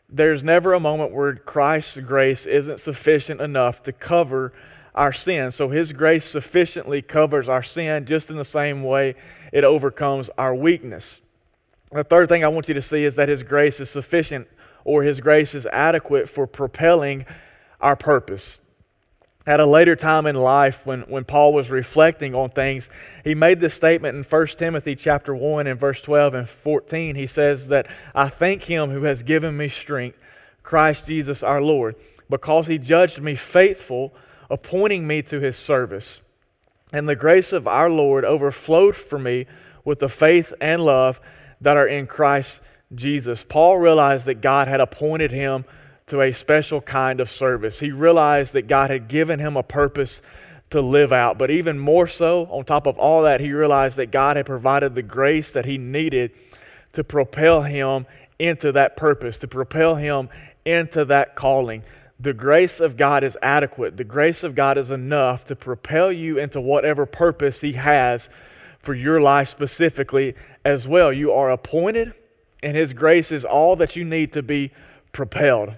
There's 0.09 0.44
never 0.44 0.75
a 0.75 0.81
moment 0.81 1.12
where 1.12 1.35
Christ's 1.35 1.99
grace 2.00 2.44
isn't 2.44 2.79
sufficient 2.79 3.41
enough 3.41 3.83
to 3.85 3.93
cover 3.93 4.53
our 4.94 5.12
sin. 5.12 5.50
So 5.50 5.71
His 5.71 5.94
grace 5.94 6.27
sufficiently 6.27 7.00
covers 7.00 7.49
our 7.49 7.62
sin 7.62 8.05
just 8.05 8.29
in 8.29 8.37
the 8.37 8.44
same 8.44 8.83
way 8.83 9.15
it 9.53 9.65
overcomes 9.65 10.29
our 10.37 10.55
weakness. 10.55 11.23
The 11.93 12.05
third 12.05 12.29
thing 12.29 12.43
I 12.43 12.49
want 12.49 12.69
you 12.69 12.75
to 12.75 12.83
see 12.83 13.05
is 13.05 13.17
that 13.17 13.29
His 13.29 13.43
grace 13.43 13.81
is 13.81 13.91
sufficient 13.91 14.49
or 14.85 15.03
His 15.03 15.21
grace 15.21 15.55
is 15.55 15.67
adequate 15.67 16.29
for 16.29 16.47
propelling 16.47 17.27
our 17.81 17.97
purpose. 17.97 18.61
At 19.44 19.59
a 19.59 19.67
later 19.67 19.97
time 19.97 20.27
in 20.27 20.37
life, 20.37 20.87
when, 20.87 21.00
when 21.03 21.25
Paul 21.25 21.53
was 21.53 21.71
reflecting 21.71 22.33
on 22.33 22.50
things, 22.50 22.89
he 23.25 23.35
made 23.35 23.59
this 23.59 23.75
statement 23.75 24.17
in 24.17 24.23
1 24.23 24.47
Timothy 24.47 24.94
chapter 24.94 25.35
1 25.35 25.67
and 25.67 25.81
verse 25.81 26.00
12 26.00 26.35
and 26.35 26.49
14. 26.49 27.17
He 27.17 27.27
says 27.27 27.67
that 27.69 27.89
I 28.15 28.29
thank 28.29 28.65
him 28.65 28.91
who 28.91 29.03
has 29.03 29.25
given 29.25 29.56
me 29.56 29.69
strength, 29.69 30.17
Christ 30.62 31.09
Jesus 31.09 31.43
our 31.43 31.61
Lord, 31.61 31.97
because 32.31 32.69
he 32.69 32.79
judged 32.79 33.21
me 33.21 33.35
faithful, 33.35 34.15
appointing 34.49 35.09
me 35.09 35.23
to 35.23 35.41
his 35.41 35.56
service. 35.56 36.23
And 36.93 37.08
the 37.08 37.17
grace 37.17 37.53
of 37.53 37.67
our 37.67 37.91
Lord 37.91 38.25
overflowed 38.25 38.94
for 38.94 39.19
me 39.19 39.46
with 39.84 39.99
the 39.99 40.08
faith 40.08 40.55
and 40.61 40.84
love 40.84 41.20
that 41.62 41.76
are 41.76 41.86
in 41.86 42.06
Christ 42.06 42.60
Jesus. 42.94 43.44
Paul 43.44 43.78
realized 43.78 44.26
that 44.26 44.40
God 44.40 44.69
had 44.69 44.81
appointed 44.81 45.31
him 45.31 45.64
to 46.06 46.20
a 46.20 46.32
special 46.32 46.81
kind 46.81 47.20
of 47.20 47.31
service. 47.31 47.81
He 47.81 47.90
realized 47.90 48.52
that 48.52 48.66
God 48.66 48.90
had 48.90 49.08
given 49.08 49.38
him 49.38 49.56
a 49.56 49.62
purpose 49.62 50.20
to 50.70 50.81
live 50.81 51.12
out. 51.12 51.38
But 51.38 51.50
even 51.50 51.78
more 51.78 52.06
so, 52.06 52.46
on 52.46 52.64
top 52.64 52.86
of 52.86 52.98
all 52.98 53.22
that, 53.22 53.40
he 53.40 53.52
realized 53.52 53.96
that 53.98 54.10
God 54.10 54.36
had 54.36 54.46
provided 54.46 54.94
the 54.94 55.02
grace 55.02 55.52
that 55.52 55.64
he 55.64 55.78
needed 55.78 56.32
to 56.92 57.04
propel 57.04 57.62
him 57.62 58.06
into 58.38 58.72
that 58.72 58.96
purpose, 58.96 59.38
to 59.38 59.48
propel 59.48 59.94
him 59.96 60.28
into 60.64 61.04
that 61.06 61.36
calling. 61.36 61.82
The 62.19 62.32
grace 62.32 62.81
of 62.81 62.96
God 62.96 63.24
is 63.24 63.36
adequate. 63.42 63.96
The 63.96 64.04
grace 64.04 64.44
of 64.44 64.54
God 64.54 64.78
is 64.78 64.90
enough 64.90 65.44
to 65.44 65.56
propel 65.56 66.12
you 66.12 66.38
into 66.38 66.60
whatever 66.60 67.06
purpose 67.06 67.60
he 67.60 67.72
has 67.72 68.28
for 68.81 68.94
your 68.94 69.20
life 69.20 69.48
specifically 69.48 70.34
as 70.64 70.86
well. 70.86 71.12
You 71.12 71.32
are 71.32 71.50
appointed, 71.50 72.14
and 72.62 72.76
His 72.76 72.92
grace 72.92 73.32
is 73.32 73.44
all 73.44 73.76
that 73.76 73.96
you 73.96 74.04
need 74.04 74.32
to 74.32 74.42
be 74.42 74.70
propelled. 75.12 75.74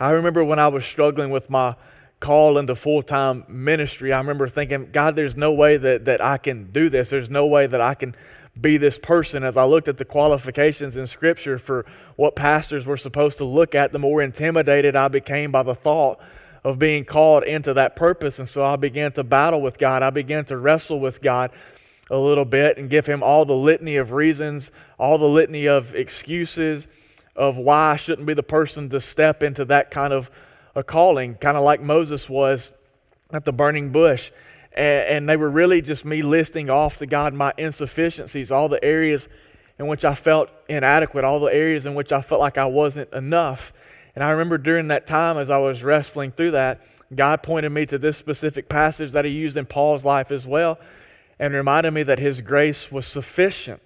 I 0.00 0.10
remember 0.10 0.44
when 0.44 0.58
I 0.58 0.68
was 0.68 0.84
struggling 0.84 1.30
with 1.30 1.50
my 1.50 1.76
call 2.20 2.58
into 2.58 2.74
full 2.74 3.02
time 3.02 3.44
ministry, 3.48 4.12
I 4.12 4.18
remember 4.18 4.48
thinking, 4.48 4.90
God, 4.92 5.16
there's 5.16 5.36
no 5.36 5.52
way 5.52 5.76
that, 5.76 6.04
that 6.06 6.22
I 6.22 6.38
can 6.38 6.70
do 6.72 6.88
this. 6.88 7.10
There's 7.10 7.30
no 7.30 7.46
way 7.46 7.66
that 7.66 7.80
I 7.80 7.94
can 7.94 8.14
be 8.60 8.76
this 8.76 8.98
person. 8.98 9.44
As 9.44 9.56
I 9.56 9.64
looked 9.64 9.88
at 9.88 9.98
the 9.98 10.04
qualifications 10.04 10.96
in 10.96 11.06
Scripture 11.06 11.58
for 11.58 11.86
what 12.16 12.34
pastors 12.34 12.86
were 12.86 12.96
supposed 12.96 13.38
to 13.38 13.44
look 13.44 13.74
at, 13.74 13.92
the 13.92 13.98
more 13.98 14.20
intimidated 14.22 14.96
I 14.96 15.08
became 15.08 15.52
by 15.52 15.62
the 15.62 15.74
thought 15.74 16.20
of 16.64 16.78
being 16.78 17.04
called 17.04 17.44
into 17.44 17.72
that 17.74 17.94
purpose. 17.94 18.38
And 18.38 18.48
so 18.48 18.64
I 18.64 18.76
began 18.76 19.12
to 19.12 19.24
battle 19.24 19.60
with 19.60 19.78
God. 19.78 20.02
I 20.02 20.10
began 20.10 20.44
to 20.46 20.56
wrestle 20.56 20.98
with 20.98 21.22
God 21.22 21.52
a 22.10 22.18
little 22.18 22.44
bit 22.44 22.78
and 22.78 22.88
give 22.88 23.06
him 23.06 23.22
all 23.22 23.44
the 23.44 23.54
litany 23.54 23.96
of 23.96 24.12
reasons, 24.12 24.72
all 24.98 25.18
the 25.18 25.28
litany 25.28 25.66
of 25.66 25.94
excuses 25.94 26.88
of 27.36 27.56
why 27.56 27.92
I 27.92 27.96
shouldn't 27.96 28.26
be 28.26 28.34
the 28.34 28.42
person 28.42 28.88
to 28.90 29.00
step 29.00 29.42
into 29.42 29.64
that 29.66 29.90
kind 29.90 30.12
of 30.12 30.30
a 30.74 30.82
calling, 30.82 31.34
kind 31.34 31.56
of 31.56 31.62
like 31.62 31.80
Moses 31.80 32.28
was 32.28 32.72
at 33.32 33.44
the 33.44 33.52
burning 33.52 33.90
bush. 33.90 34.30
And, 34.72 35.08
and, 35.08 35.28
they 35.28 35.36
were 35.36 35.50
really 35.50 35.80
just 35.80 36.04
me 36.04 36.22
listing 36.22 36.70
off 36.70 36.98
to 36.98 37.06
God 37.06 37.34
my 37.34 37.52
insufficiencies, 37.56 38.52
all 38.52 38.68
the 38.68 38.82
areas 38.84 39.28
in 39.78 39.86
which 39.86 40.04
I 40.04 40.14
felt 40.14 40.50
inadequate, 40.68 41.24
all 41.24 41.40
the 41.40 41.52
areas 41.52 41.86
in 41.86 41.94
which 41.94 42.12
I 42.12 42.20
felt 42.20 42.40
like 42.40 42.58
I 42.58 42.66
wasn't 42.66 43.12
enough. 43.12 43.72
And 44.14 44.24
I 44.24 44.30
remember 44.30 44.58
during 44.58 44.88
that 44.88 45.06
time 45.06 45.38
as 45.38 45.50
I 45.50 45.58
was 45.58 45.84
wrestling 45.84 46.32
through 46.32 46.52
that, 46.52 46.80
God 47.14 47.42
pointed 47.42 47.70
me 47.70 47.86
to 47.86 47.98
this 47.98 48.16
specific 48.16 48.68
passage 48.68 49.12
that 49.12 49.24
He 49.24 49.30
used 49.30 49.56
in 49.56 49.66
Paul's 49.66 50.04
life 50.04 50.30
as 50.30 50.46
well 50.46 50.78
and 51.38 51.54
reminded 51.54 51.92
me 51.92 52.02
that 52.02 52.18
His 52.18 52.40
grace 52.40 52.90
was 52.90 53.06
sufficient. 53.06 53.80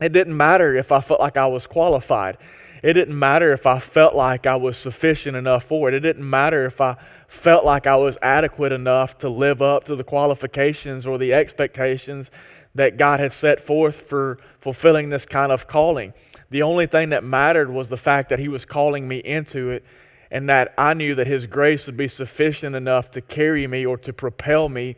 It 0.00 0.12
didn't 0.12 0.36
matter 0.36 0.74
if 0.76 0.92
I 0.92 1.00
felt 1.00 1.20
like 1.20 1.36
I 1.36 1.46
was 1.46 1.66
qualified. 1.66 2.38
It 2.82 2.94
didn't 2.94 3.18
matter 3.18 3.52
if 3.52 3.66
I 3.66 3.78
felt 3.78 4.14
like 4.14 4.46
I 4.46 4.56
was 4.56 4.76
sufficient 4.76 5.36
enough 5.36 5.64
for 5.64 5.88
it. 5.88 5.94
It 5.94 6.00
didn't 6.00 6.28
matter 6.28 6.64
if 6.64 6.80
I 6.80 6.96
felt 7.28 7.64
like 7.64 7.86
I 7.86 7.96
was 7.96 8.16
adequate 8.22 8.72
enough 8.72 9.18
to 9.18 9.28
live 9.28 9.60
up 9.60 9.84
to 9.84 9.96
the 9.96 10.04
qualifications 10.04 11.06
or 11.06 11.18
the 11.18 11.34
expectations 11.34 12.30
that 12.74 12.96
God 12.96 13.20
had 13.20 13.32
set 13.32 13.60
forth 13.60 14.00
for 14.00 14.38
fulfilling 14.58 15.10
this 15.10 15.26
kind 15.26 15.52
of 15.52 15.66
calling. 15.66 16.14
The 16.50 16.62
only 16.62 16.86
thing 16.86 17.10
that 17.10 17.22
mattered 17.22 17.70
was 17.70 17.90
the 17.90 17.96
fact 17.96 18.30
that 18.30 18.38
He 18.38 18.48
was 18.48 18.64
calling 18.64 19.06
me 19.06 19.18
into 19.18 19.70
it 19.70 19.84
and 20.30 20.48
that 20.48 20.72
I 20.78 20.94
knew 20.94 21.14
that 21.16 21.26
His 21.26 21.46
grace 21.46 21.86
would 21.86 21.96
be 21.96 22.08
sufficient 22.08 22.74
enough 22.74 23.10
to 23.10 23.20
carry 23.20 23.66
me 23.66 23.84
or 23.84 23.98
to 23.98 24.12
propel 24.12 24.68
me 24.68 24.96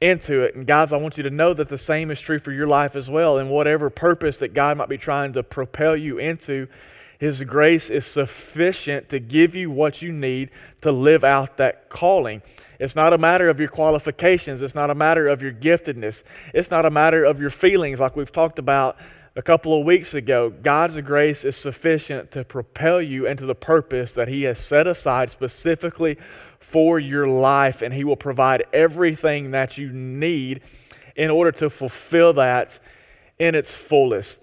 into 0.00 0.42
it. 0.42 0.54
And 0.54 0.66
guys, 0.66 0.92
I 0.92 0.96
want 0.96 1.16
you 1.16 1.24
to 1.24 1.30
know 1.30 1.52
that 1.54 1.68
the 1.68 1.78
same 1.78 2.10
is 2.10 2.20
true 2.20 2.38
for 2.38 2.52
your 2.52 2.66
life 2.66 2.94
as 2.94 3.10
well. 3.10 3.38
And 3.38 3.50
whatever 3.50 3.90
purpose 3.90 4.38
that 4.38 4.54
God 4.54 4.76
might 4.76 4.88
be 4.88 4.98
trying 4.98 5.32
to 5.32 5.42
propel 5.42 5.96
you 5.96 6.18
into, 6.18 6.68
His 7.18 7.42
grace 7.42 7.90
is 7.90 8.06
sufficient 8.06 9.08
to 9.08 9.18
give 9.18 9.56
you 9.56 9.70
what 9.70 10.00
you 10.00 10.12
need 10.12 10.50
to 10.82 10.92
live 10.92 11.24
out 11.24 11.56
that 11.56 11.88
calling. 11.88 12.42
It's 12.78 12.94
not 12.94 13.12
a 13.12 13.18
matter 13.18 13.48
of 13.48 13.58
your 13.58 13.68
qualifications. 13.68 14.62
It's 14.62 14.76
not 14.76 14.88
a 14.88 14.94
matter 14.94 15.26
of 15.26 15.42
your 15.42 15.52
giftedness. 15.52 16.22
It's 16.54 16.70
not 16.70 16.84
a 16.84 16.90
matter 16.90 17.24
of 17.24 17.40
your 17.40 17.50
feelings, 17.50 17.98
like 17.98 18.14
we've 18.14 18.30
talked 18.30 18.60
about 18.60 18.96
a 19.38 19.42
couple 19.42 19.78
of 19.78 19.86
weeks 19.86 20.14
ago. 20.14 20.50
God's 20.50 21.00
grace 21.00 21.44
is 21.44 21.54
sufficient 21.54 22.32
to 22.32 22.42
propel 22.42 23.00
you 23.00 23.24
into 23.24 23.46
the 23.46 23.54
purpose 23.54 24.12
that 24.14 24.26
He 24.26 24.42
has 24.42 24.58
set 24.58 24.88
aside 24.88 25.30
specifically 25.30 26.18
for 26.58 26.98
your 26.98 27.28
life, 27.28 27.80
and 27.80 27.94
He 27.94 28.02
will 28.02 28.16
provide 28.16 28.64
everything 28.72 29.52
that 29.52 29.78
you 29.78 29.92
need 29.92 30.62
in 31.14 31.30
order 31.30 31.52
to 31.52 31.70
fulfill 31.70 32.32
that 32.32 32.80
in 33.38 33.54
its 33.54 33.76
fullest. 33.76 34.42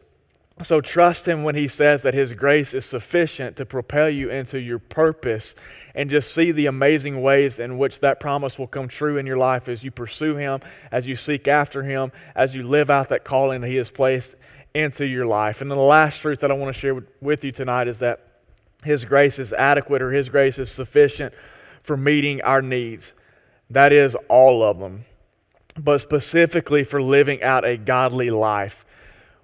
So 0.64 0.80
trust 0.80 1.28
Him 1.28 1.44
when 1.44 1.56
He 1.56 1.68
says 1.68 2.04
that 2.04 2.14
His 2.14 2.34
grace 2.34 2.74
is 2.74 2.86
sufficient 2.86 3.58
to 3.58 3.66
propel 3.66 4.10
you 4.10 4.30
into 4.30 4.62
your 4.62 4.80
purpose 4.80 5.56
and 5.94 6.10
just 6.10 6.34
see 6.34 6.54
the 6.54 6.68
amazing 6.68 7.22
ways 7.22 7.60
in 7.60 7.78
which 7.78 8.00
that 8.00 8.22
promise 8.22 8.58
will 8.58 8.68
come 8.68 8.88
true 8.88 9.18
in 9.18 9.26
your 9.26 9.38
life 9.38 9.68
as 9.68 9.84
you 9.84 9.92
pursue 9.92 10.38
Him, 10.38 10.62
as 10.90 11.06
you 11.06 11.18
seek 11.18 11.50
after 11.50 11.84
Him, 11.84 12.14
as 12.34 12.56
you 12.56 12.64
live 12.64 12.90
out 12.90 13.10
that 13.10 13.26
calling 13.26 13.60
that 13.60 13.68
He 13.68 13.76
has 13.76 13.90
placed 13.90 14.38
into 14.76 15.06
your 15.06 15.26
life. 15.26 15.62
And 15.62 15.72
then 15.72 15.78
the 15.78 15.84
last 15.84 16.22
truth 16.22 16.42
that 16.42 16.52
I 16.52 16.54
want 16.54 16.74
to 16.74 16.80
share 16.80 17.04
with 17.22 17.44
you 17.44 17.52
tonight 17.52 17.88
is 17.88 18.00
that 18.00 18.22
His 18.84 19.06
grace 19.06 19.40
is 19.40 19.54
adequate 19.54 20.02
or 20.02 20.12
His 20.12 20.30
grace 20.30 20.60
is 20.60 20.70
sufficient 20.70 21.34
for 21.82 21.96
meeting 21.96 22.42
our 22.42 22.62
needs. 22.62 23.14
That 23.70 23.92
is 23.94 24.16
all 24.30 24.64
of 24.64 24.78
them, 24.78 25.06
but 25.78 26.00
specifically 26.00 26.84
for 26.84 27.02
living 27.02 27.42
out 27.42 27.66
a 27.66 27.78
godly 27.78 28.30
life, 28.30 28.86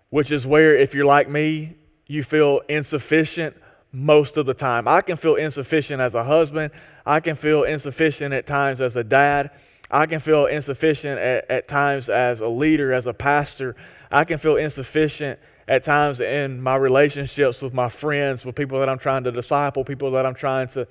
which 0.10 0.32
is 0.32 0.46
where, 0.46 0.76
if 0.76 0.94
you're 0.94 1.06
like 1.06 1.30
me, 1.30 1.76
you 2.06 2.22
feel 2.22 2.62
insufficient 2.68 3.56
most 3.92 4.38
of 4.38 4.46
the 4.46 4.54
time. 4.54 4.88
I 4.88 5.02
can 5.02 5.18
feel 5.18 5.36
insufficient 5.36 6.02
as 6.02 6.14
a 6.14 6.24
husband. 6.24 6.72
I 7.06 7.20
can 7.20 7.36
feel 7.36 7.64
insufficient 7.64 8.34
at 8.34 8.46
times 8.46 8.82
as 8.82 8.96
a 8.96 9.04
dad. 9.04 9.52
I 9.90 10.06
can 10.06 10.20
feel 10.20 10.46
insufficient 10.46 11.20
at, 11.20 11.50
at, 11.50 11.68
times 11.68 12.10
as 12.10 12.40
a 12.40 12.48
leader, 12.48 12.94
as 12.94 13.08
a 13.08 13.14
pastor. 13.14 13.76
I 14.12 14.24
can 14.26 14.38
feel 14.38 14.58
insufficient 14.58 15.40
at 15.68 15.84
times 15.84 16.20
in 16.20 16.62
my 16.62 16.76
relationships 16.76 17.62
with 17.62 17.74
my 17.74 17.88
friends, 17.88 18.46
with 18.46 18.56
people 18.56 18.80
that 18.80 18.90
I'm 18.90 19.00
trying 19.00 19.24
to 19.24 19.32
disciple, 19.32 19.84
people 19.84 20.12
that 20.12 20.26
I'm 20.26 20.34
trying 20.34 20.68
to 20.70 20.88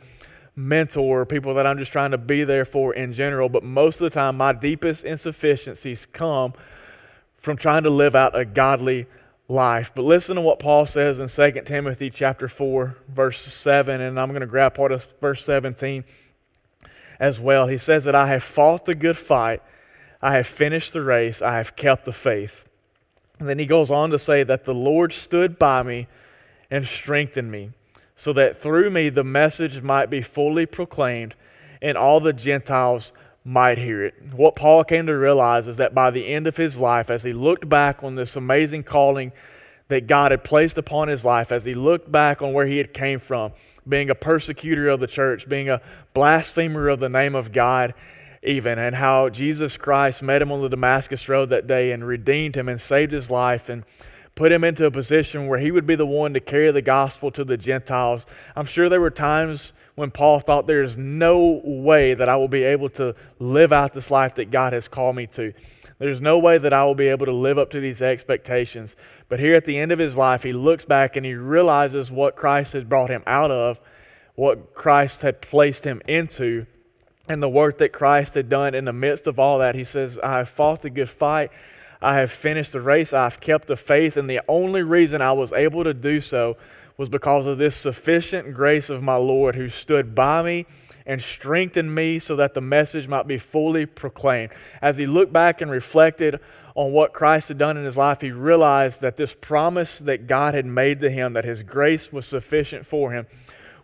mentor, 0.57 1.27
people 1.27 1.55
that 1.55 1.67
I'm 1.67 1.79
just 1.79 1.93
trying 1.93 2.13
to 2.13 2.19
be 2.19 2.45
there 2.45 2.65
for 2.65 2.95
in 2.95 3.13
general. 3.13 3.49
But 3.49 3.63
most 3.63 4.01
of 4.01 4.11
the 4.11 4.15
time, 4.15 4.37
my 4.37 4.53
deepest 4.53 5.05
insufficiencies 5.05 6.07
come 6.07 6.55
from 7.37 7.57
trying 7.57 7.83
to 7.85 7.91
live 7.91 8.17
out 8.17 8.39
a 8.39 8.45
godly 8.45 9.07
life. 9.49 9.93
But 9.95 10.03
listen 10.03 10.37
to 10.37 10.41
what 10.41 10.59
Paul 10.59 10.87
says 10.87 11.21
in 11.21 11.29
2 11.29 11.63
Timothy 11.63 12.09
chapter 12.09 12.49
4, 12.49 12.97
verse 13.09 13.41
7, 13.41 14.01
and 14.01 14.19
I'm 14.19 14.29
going 14.29 14.41
to 14.41 14.47
grab 14.47 14.75
part 14.75 14.93
of 14.93 15.13
verse 15.21 15.45
17 15.45 16.05
as 17.19 17.41
well. 17.41 17.67
He 17.67 17.77
says 17.77 18.05
that 18.05 18.15
I 18.15 18.29
have 18.29 18.43
fought 18.43 18.85
the 18.85 18.95
good 18.95 19.17
fight, 19.17 19.63
I 20.23 20.35
have 20.35 20.47
finished 20.47 20.93
the 20.93 21.03
race, 21.03 21.43
I 21.43 21.57
have 21.57 21.77
kept 21.77 22.05
the 22.05 22.13
faith. 22.13 22.67
And 23.41 23.49
then 23.49 23.59
he 23.59 23.67
goes 23.67 23.91
on 23.91 24.11
to 24.11 24.19
say 24.19 24.45
that 24.45 24.65
the 24.65 24.75
Lord 24.75 25.13
stood 25.13 25.59
by 25.59 25.83
me 25.83 26.07
and 26.71 26.87
strengthened 26.87 27.51
me, 27.51 27.71
so 28.15 28.33
that 28.35 28.57
through 28.57 28.91
me 28.91 29.09
the 29.09 29.25
message 29.25 29.83
might 29.83 30.11
be 30.11 30.23
fully 30.23 30.67
proclaimed 30.67 31.35
and 31.83 31.97
all 31.97 32.21
the 32.21 32.35
Gentiles 32.35 33.13
might 33.45 33.79
hear 33.79 34.05
it. 34.05 34.15
What 34.35 34.55
Paul 34.55 34.85
came 34.85 35.07
to 35.07 35.17
realize 35.17 35.67
is 35.67 35.79
that 35.79 35.95
by 35.95 36.11
the 36.11 36.29
end 36.29 36.47
of 36.47 36.59
his 36.59 36.77
life, 36.77 37.11
as 37.11 37.23
he 37.23 37.33
looked 37.33 37.69
back 37.69 38.05
on 38.05 38.15
this 38.15 38.37
amazing 38.37 38.85
calling 38.85 39.33
that 39.89 40.07
God 40.07 40.31
had 40.31 40.45
placed 40.45 40.77
upon 40.77 41.09
his 41.09 41.25
life, 41.25 41.51
as 41.51 41.65
he 41.65 41.75
looked 41.75 42.13
back 42.13 42.43
on 42.43 42.53
where 42.53 42.67
he 42.67 42.77
had 42.77 42.93
came 42.93 43.19
from, 43.19 43.53
being 43.89 44.11
a 44.11 44.15
persecutor 44.15 44.89
of 44.89 45.01
the 45.01 45.07
church, 45.07 45.49
being 45.49 45.71
a 45.71 45.81
blasphemer 46.13 46.89
of 46.89 47.01
the 47.01 47.09
name 47.09 47.35
of 47.35 47.51
God, 47.51 47.95
even, 48.43 48.79
and 48.79 48.97
how 48.97 49.29
Jesus 49.29 49.77
Christ 49.77 50.23
met 50.23 50.41
him 50.41 50.51
on 50.51 50.63
the 50.63 50.69
Damascus 50.69 51.29
Road 51.29 51.51
that 51.51 51.67
day 51.67 51.93
and 51.93 52.07
redeemed 52.07 52.57
him 52.57 52.69
and 52.69 52.81
saved 52.81 53.13
his 53.13 53.31
life 53.31 53.69
and 53.69 53.85
put 54.35 54.53
him 54.53 54.65
into 54.65 54.87
a 54.87 54.91
position 54.91 55.47
where 55.47 55.59
he 55.59 55.71
would 55.71 55.87
be 55.87 55.95
the 55.95 56.07
one 56.07 56.33
to 56.33 56.41
carry 56.41 56.71
the 56.71 56.81
gospel 56.81 57.31
to 57.33 57.45
the 57.45 57.59
Gentiles. 57.59 58.25
I'm 58.57 58.65
sure 58.65 58.89
there 58.89 59.01
were 59.01 59.11
times 59.11 59.75
when 59.97 60.11
Paul 60.11 60.41
thought 60.41 60.67
there's 60.67 60.97
no 60.97 61.61
way 61.63 62.15
that 62.15 62.29
I 62.29 62.37
will 62.37 62.49
be 62.49 62.63
able 62.65 62.89
to 62.91 63.15
live 63.39 63.73
out 63.73 63.93
this 63.93 64.11
life 64.11 64.37
that 64.37 64.51
God 64.51 64.73
has 64.73 64.89
called 64.89 65.17
me 65.17 65.27
to. 65.29 65.53
There's 65.99 66.23
no 66.23 66.39
way 66.39 66.57
that 66.57 66.73
I 66.73 66.85
will 66.85 66.95
be 66.95 67.09
able 67.09 67.27
to 67.27 67.33
live 67.33 67.59
up 67.59 67.69
to 67.73 67.81
these 67.81 68.01
expectations. 68.01 68.97
But 69.29 69.41
here 69.41 69.55
at 69.55 69.67
the 69.67 69.77
end 69.77 69.93
of 69.93 69.99
his 69.99 70.17
life, 70.17 70.43
he 70.43 70.55
looks 70.55 70.87
back 70.87 71.17
and 71.17 71.27
he 71.27 71.35
realizes 71.35 72.11
what 72.11 72.37
Christ 72.37 72.73
had 72.73 72.89
brought 72.89 73.11
him 73.11 73.23
out 73.27 73.51
of, 73.51 73.79
what 74.35 74.73
Christ 74.73 75.21
had 75.21 75.43
placed 75.43 75.85
him 75.85 76.01
into, 76.09 76.65
and 77.31 77.41
the 77.41 77.49
work 77.49 77.79
that 77.79 77.93
Christ 77.93 78.35
had 78.35 78.49
done 78.49 78.75
in 78.75 78.87
the 78.87 78.93
midst 78.93 79.29
of 79.29 79.39
all 79.39 79.59
that. 79.59 79.77
He 79.77 79.85
says, 79.85 80.19
I 80.19 80.39
have 80.39 80.49
fought 80.49 80.83
the 80.83 80.91
good 80.91 81.09
fight. 81.09 81.53
I 82.03 82.17
have 82.17 82.33
finished 82.33 82.73
the 82.73 82.81
race. 82.81 83.13
I've 83.13 83.41
kept 83.41 83.69
the 83.69 83.77
faith. 83.77 84.17
And 84.17 84.29
the 84.29 84.41
only 84.49 84.83
reason 84.83 85.23
I 85.23 85.31
was 85.31 85.53
able 85.53 85.85
to 85.85 85.95
do 85.95 86.21
so 86.21 86.57
was 86.97 87.09
because 87.09 87.47
of 87.47 87.57
this 87.57 87.77
sufficient 87.77 88.53
grace 88.53 88.91
of 88.91 89.01
my 89.01 89.15
Lord 89.15 89.55
who 89.55 89.69
stood 89.69 90.13
by 90.13 90.43
me 90.43 90.67
and 91.07 91.23
strengthened 91.23 91.95
me 91.95 92.19
so 92.19 92.35
that 92.35 92.55
the 92.55 92.61
message 92.61 93.07
might 93.07 93.29
be 93.29 93.39
fully 93.39 93.87
proclaimed. 93.87 94.51
As 94.83 94.97
he 94.97 95.07
looked 95.07 95.33
back 95.33 95.61
and 95.61 95.71
reflected 95.71 96.41
on 96.75 96.91
what 96.91 97.13
Christ 97.13 97.47
had 97.47 97.59
done 97.59 97.77
in 97.77 97.85
his 97.85 97.97
life, 97.97 98.23
he 98.23 98.33
realized 98.33 99.03
that 99.03 99.17
this 99.17 99.35
promise 99.35 100.01
that 100.01 100.27
God 100.27 100.55
had 100.55 100.67
made 100.67 100.99
to 100.99 101.11
him, 101.11 101.35
that 101.35 101.45
his 101.45 101.63
grace 101.63 102.13
was 102.13 102.27
sufficient 102.27 102.85
for 102.85 103.13
him, 103.13 103.29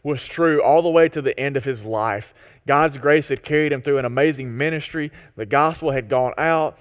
was 0.07 0.25
true 0.25 0.63
all 0.63 0.83
the 0.83 0.89
way 0.89 1.09
to 1.09 1.21
the 1.21 1.39
end 1.39 1.57
of 1.57 1.65
his 1.65 1.85
life. 1.85 2.33
God's 2.65 2.97
grace 2.97 3.29
had 3.29 3.43
carried 3.43 3.73
him 3.73 3.83
through 3.83 3.99
an 3.99 4.05
amazing 4.05 4.57
ministry. 4.57 5.11
The 5.35 5.47
gospel 5.47 5.91
had 5.91 6.09
gone 6.09 6.33
out. 6.39 6.79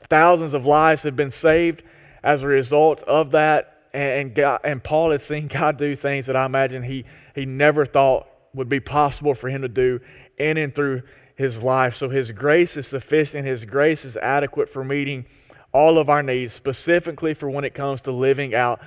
Thousands 0.00 0.54
of 0.54 0.64
lives 0.64 1.02
had 1.02 1.16
been 1.16 1.30
saved 1.32 1.82
as 2.22 2.42
a 2.42 2.46
result 2.46 3.02
of 3.02 3.32
that 3.32 3.74
and, 3.92 4.32
God, 4.32 4.60
and 4.62 4.84
Paul 4.84 5.10
had 5.10 5.22
seen 5.22 5.48
God 5.48 5.76
do 5.76 5.96
things 5.96 6.26
that 6.26 6.36
I 6.36 6.46
imagine 6.46 6.84
he, 6.84 7.04
he 7.34 7.46
never 7.46 7.84
thought 7.84 8.28
would 8.54 8.68
be 8.68 8.78
possible 8.78 9.34
for 9.34 9.48
him 9.48 9.62
to 9.62 9.68
do 9.68 9.98
in 10.38 10.56
and 10.56 10.72
through 10.72 11.02
his 11.34 11.64
life. 11.64 11.96
So 11.96 12.10
his 12.10 12.30
grace 12.30 12.76
is 12.76 12.86
sufficient, 12.86 13.44
his 13.44 13.64
grace 13.64 14.04
is 14.04 14.16
adequate 14.16 14.68
for 14.68 14.84
meeting 14.84 15.26
all 15.72 15.98
of 15.98 16.08
our 16.08 16.22
needs, 16.22 16.52
specifically 16.52 17.34
for 17.34 17.50
when 17.50 17.64
it 17.64 17.74
comes 17.74 18.02
to 18.02 18.12
living 18.12 18.54
out 18.54 18.80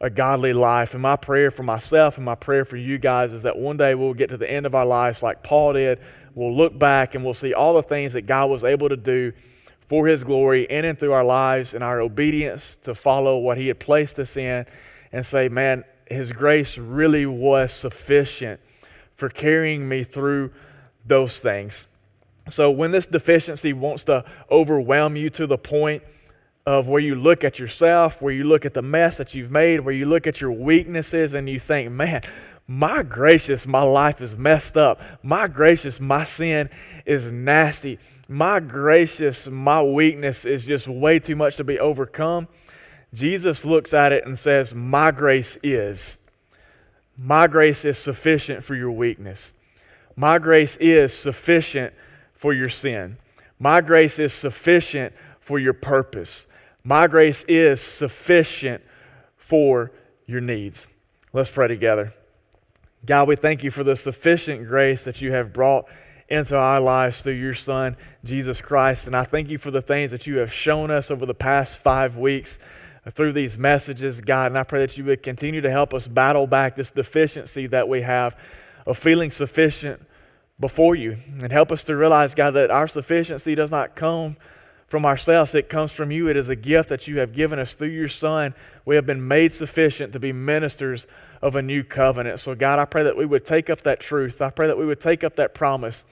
a 0.00 0.10
godly 0.10 0.52
life. 0.52 0.94
And 0.94 1.02
my 1.02 1.16
prayer 1.16 1.50
for 1.50 1.62
myself 1.62 2.16
and 2.16 2.24
my 2.24 2.34
prayer 2.34 2.64
for 2.64 2.76
you 2.76 2.98
guys 2.98 3.32
is 3.32 3.42
that 3.42 3.58
one 3.58 3.76
day 3.76 3.94
we'll 3.94 4.14
get 4.14 4.30
to 4.30 4.36
the 4.36 4.50
end 4.50 4.66
of 4.66 4.74
our 4.74 4.86
lives 4.86 5.22
like 5.22 5.42
Paul 5.42 5.74
did. 5.74 6.00
We'll 6.34 6.56
look 6.56 6.78
back 6.78 7.14
and 7.14 7.24
we'll 7.24 7.34
see 7.34 7.54
all 7.54 7.74
the 7.74 7.82
things 7.82 8.14
that 8.14 8.22
God 8.22 8.50
was 8.50 8.64
able 8.64 8.88
to 8.88 8.96
do 8.96 9.32
for 9.86 10.06
His 10.06 10.24
glory 10.24 10.64
in 10.64 10.84
and 10.84 10.98
through 10.98 11.12
our 11.12 11.24
lives 11.24 11.74
and 11.74 11.84
our 11.84 12.00
obedience 12.00 12.76
to 12.78 12.94
follow 12.94 13.38
what 13.38 13.58
He 13.58 13.68
had 13.68 13.78
placed 13.78 14.18
us 14.18 14.36
in 14.36 14.66
and 15.12 15.24
say, 15.24 15.48
man, 15.48 15.84
His 16.08 16.32
grace 16.32 16.76
really 16.78 17.26
was 17.26 17.72
sufficient 17.72 18.60
for 19.14 19.28
carrying 19.28 19.88
me 19.88 20.02
through 20.02 20.52
those 21.06 21.40
things. 21.40 21.86
So 22.50 22.70
when 22.70 22.90
this 22.90 23.06
deficiency 23.06 23.72
wants 23.72 24.04
to 24.04 24.24
overwhelm 24.50 25.16
you 25.16 25.30
to 25.30 25.46
the 25.46 25.56
point 25.56 26.02
of 26.66 26.88
where 26.88 27.00
you 27.00 27.14
look 27.14 27.44
at 27.44 27.58
yourself, 27.58 28.22
where 28.22 28.32
you 28.32 28.44
look 28.44 28.64
at 28.64 28.74
the 28.74 28.82
mess 28.82 29.18
that 29.18 29.34
you've 29.34 29.50
made, 29.50 29.80
where 29.80 29.94
you 29.94 30.06
look 30.06 30.26
at 30.26 30.40
your 30.40 30.52
weaknesses 30.52 31.34
and 31.34 31.48
you 31.48 31.58
think, 31.58 31.90
man, 31.90 32.22
my 32.66 33.02
gracious, 33.02 33.66
my 33.66 33.82
life 33.82 34.22
is 34.22 34.36
messed 34.36 34.76
up. 34.76 35.00
My 35.22 35.46
gracious, 35.46 36.00
my 36.00 36.24
sin 36.24 36.70
is 37.04 37.30
nasty. 37.30 37.98
My 38.28 38.60
gracious, 38.60 39.46
my 39.48 39.82
weakness 39.82 40.46
is 40.46 40.64
just 40.64 40.88
way 40.88 41.18
too 41.18 41.36
much 41.36 41.56
to 41.56 41.64
be 41.64 41.78
overcome. 41.78 42.48
Jesus 43.12 43.66
looks 43.66 43.92
at 43.92 44.12
it 44.12 44.26
and 44.26 44.38
says, 44.38 44.74
My 44.74 45.10
grace 45.10 45.58
is. 45.62 46.18
My 47.18 47.46
grace 47.46 47.84
is 47.84 47.98
sufficient 47.98 48.64
for 48.64 48.74
your 48.74 48.90
weakness. 48.90 49.52
My 50.16 50.38
grace 50.38 50.76
is 50.76 51.12
sufficient 51.12 51.92
for 52.32 52.54
your 52.54 52.70
sin. 52.70 53.18
My 53.58 53.82
grace 53.82 54.18
is 54.18 54.32
sufficient 54.32 55.12
for 55.38 55.58
your 55.58 55.74
purpose. 55.74 56.46
My 56.86 57.06
grace 57.06 57.44
is 57.48 57.80
sufficient 57.80 58.84
for 59.38 59.90
your 60.26 60.42
needs. 60.42 60.90
Let's 61.32 61.48
pray 61.48 61.66
together. 61.66 62.12
God, 63.06 63.26
we 63.26 63.36
thank 63.36 63.64
you 63.64 63.70
for 63.70 63.82
the 63.82 63.96
sufficient 63.96 64.68
grace 64.68 65.04
that 65.04 65.22
you 65.22 65.32
have 65.32 65.52
brought 65.54 65.86
into 66.28 66.56
our 66.56 66.80
lives 66.80 67.22
through 67.22 67.34
your 67.34 67.54
Son, 67.54 67.96
Jesus 68.22 68.60
Christ. 68.60 69.06
And 69.06 69.16
I 69.16 69.24
thank 69.24 69.48
you 69.48 69.56
for 69.56 69.70
the 69.70 69.80
things 69.80 70.10
that 70.10 70.26
you 70.26 70.36
have 70.36 70.52
shown 70.52 70.90
us 70.90 71.10
over 71.10 71.24
the 71.24 71.34
past 71.34 71.78
five 71.78 72.18
weeks 72.18 72.58
through 73.10 73.32
these 73.32 73.56
messages, 73.56 74.20
God. 74.20 74.52
And 74.52 74.58
I 74.58 74.62
pray 74.62 74.80
that 74.80 74.98
you 74.98 75.06
would 75.06 75.22
continue 75.22 75.62
to 75.62 75.70
help 75.70 75.94
us 75.94 76.06
battle 76.06 76.46
back 76.46 76.76
this 76.76 76.90
deficiency 76.90 77.66
that 77.68 77.88
we 77.88 78.02
have 78.02 78.38
of 78.86 78.98
feeling 78.98 79.30
sufficient 79.30 80.02
before 80.60 80.94
you. 80.94 81.16
And 81.42 81.50
help 81.50 81.72
us 81.72 81.84
to 81.84 81.96
realize, 81.96 82.34
God, 82.34 82.52
that 82.52 82.70
our 82.70 82.88
sufficiency 82.88 83.54
does 83.54 83.70
not 83.70 83.96
come 83.96 84.36
from 84.86 85.06
ourselves, 85.06 85.54
it 85.54 85.68
comes 85.68 85.92
from 85.92 86.10
you. 86.10 86.28
It 86.28 86.36
is 86.36 86.48
a 86.48 86.56
gift 86.56 86.88
that 86.90 87.08
you 87.08 87.18
have 87.18 87.32
given 87.32 87.58
us 87.58 87.74
through 87.74 87.88
your 87.88 88.08
Son. 88.08 88.54
We 88.84 88.96
have 88.96 89.06
been 89.06 89.26
made 89.26 89.52
sufficient 89.52 90.12
to 90.12 90.20
be 90.20 90.32
ministers 90.32 91.06
of 91.40 91.56
a 91.56 91.62
new 91.62 91.82
covenant. 91.82 92.40
So, 92.40 92.54
God, 92.54 92.78
I 92.78 92.84
pray 92.84 93.02
that 93.04 93.16
we 93.16 93.26
would 93.26 93.44
take 93.44 93.70
up 93.70 93.80
that 93.82 94.00
truth. 94.00 94.42
I 94.42 94.50
pray 94.50 94.66
that 94.66 94.78
we 94.78 94.86
would 94.86 95.00
take 95.00 95.24
up 95.24 95.36
that 95.36 95.54
promise 95.54 96.04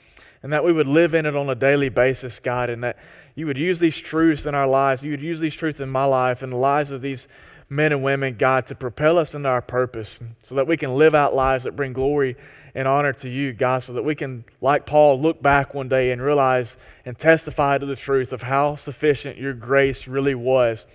and 0.43 0.53
that 0.53 0.65
we 0.65 0.73
would 0.73 0.87
live 0.87 1.15
in 1.15 1.27
it 1.27 1.37
on 1.37 1.49
a 1.49 1.55
daily 1.55 1.89
basis, 1.89 2.41
God, 2.41 2.71
and 2.71 2.83
that 2.83 2.99
you 3.35 3.47
would 3.47 3.59
use 3.59 3.79
these 3.79 3.99
truths 3.99 4.47
in 4.47 4.55
our 4.55 4.67
lives. 4.67 5.05
You 5.05 5.13
would 5.13 5.23
use 5.23 5.41
these 5.41 5.55
truths 5.55 5.81
in 5.81 5.89
my 5.89 6.05
life 6.05 6.43
and 6.43 6.53
the 6.53 6.57
lives 6.57 6.91
of 6.91 7.01
these 7.01 7.29
men 7.69 7.93
and 7.93 8.03
women, 8.03 8.37
God, 8.37 8.67
to 8.67 8.75
propel 8.75 9.19
us 9.19 9.35
into 9.35 9.49
our 9.49 9.63
purpose 9.63 10.21
so 10.43 10.55
that 10.57 10.67
we 10.67 10.77
can 10.77 10.97
live 10.97 11.15
out 11.15 11.35
lives 11.35 11.65
that 11.65 11.77
bring 11.77 11.93
glory 11.93 12.37
and 12.75 12.89
honor 12.89 13.13
to 13.13 13.29
you, 13.29 13.53
God, 13.53 13.83
so 13.83 13.93
that 13.93 14.03
we 14.03 14.15
can, 14.15 14.45
like 14.61 14.87
Paul, 14.87 15.21
look 15.21 15.43
back 15.43 15.75
one 15.75 15.89
day 15.89 16.11
and 16.11 16.23
realize 16.23 16.77
and 17.05 17.19
testify 17.19 17.79
to 17.79 17.87
the 17.87 17.97
truth 17.97 18.33
of 18.33 18.43
how 18.43 18.77
sufficient 18.77 19.37
your 19.37 19.53
grace 19.53 20.09
really 20.09 20.35
was 20.35 20.87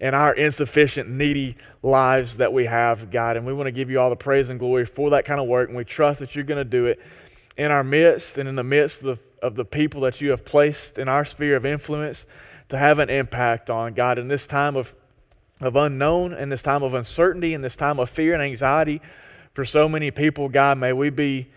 in 0.00 0.14
our 0.14 0.34
insufficient, 0.34 1.08
needy 1.08 1.56
lives 1.80 2.38
that 2.38 2.52
we 2.52 2.66
have, 2.66 3.10
God. 3.10 3.36
And 3.36 3.46
we 3.46 3.52
want 3.52 3.68
to 3.68 3.72
give 3.72 3.88
you 3.88 4.00
all 4.00 4.10
the 4.10 4.16
praise 4.16 4.50
and 4.50 4.58
glory 4.58 4.84
for 4.84 5.10
that 5.10 5.24
kind 5.24 5.40
of 5.40 5.46
work, 5.46 5.68
and 5.68 5.78
we 5.78 5.84
trust 5.84 6.18
that 6.20 6.34
you're 6.34 6.44
going 6.44 6.58
to 6.58 6.64
do 6.64 6.86
it 6.86 7.00
in 7.56 7.70
our 7.70 7.84
midst 7.84 8.36
and 8.36 8.48
in 8.48 8.56
the 8.56 8.64
midst 8.64 9.04
of, 9.04 9.20
of 9.40 9.54
the 9.54 9.64
people 9.64 10.00
that 10.00 10.20
you 10.20 10.30
have 10.30 10.44
placed 10.44 10.98
in 10.98 11.08
our 11.08 11.24
sphere 11.24 11.54
of 11.54 11.64
influence 11.64 12.26
to 12.68 12.78
have 12.78 12.98
an 12.98 13.10
impact 13.10 13.70
on, 13.70 13.94
God, 13.94 14.18
in 14.18 14.26
this 14.26 14.48
time 14.48 14.74
of, 14.74 14.92
of 15.60 15.76
unknown, 15.76 16.32
in 16.32 16.48
this 16.48 16.62
time 16.62 16.82
of 16.82 16.94
uncertainty, 16.94 17.54
in 17.54 17.60
this 17.60 17.76
time 17.76 18.00
of 18.00 18.10
fear 18.10 18.34
and 18.34 18.42
anxiety 18.42 19.00
for 19.52 19.64
so 19.64 19.88
many 19.88 20.10
people, 20.10 20.48
God, 20.48 20.78
may 20.78 20.92
we 20.92 21.10
be 21.10 21.48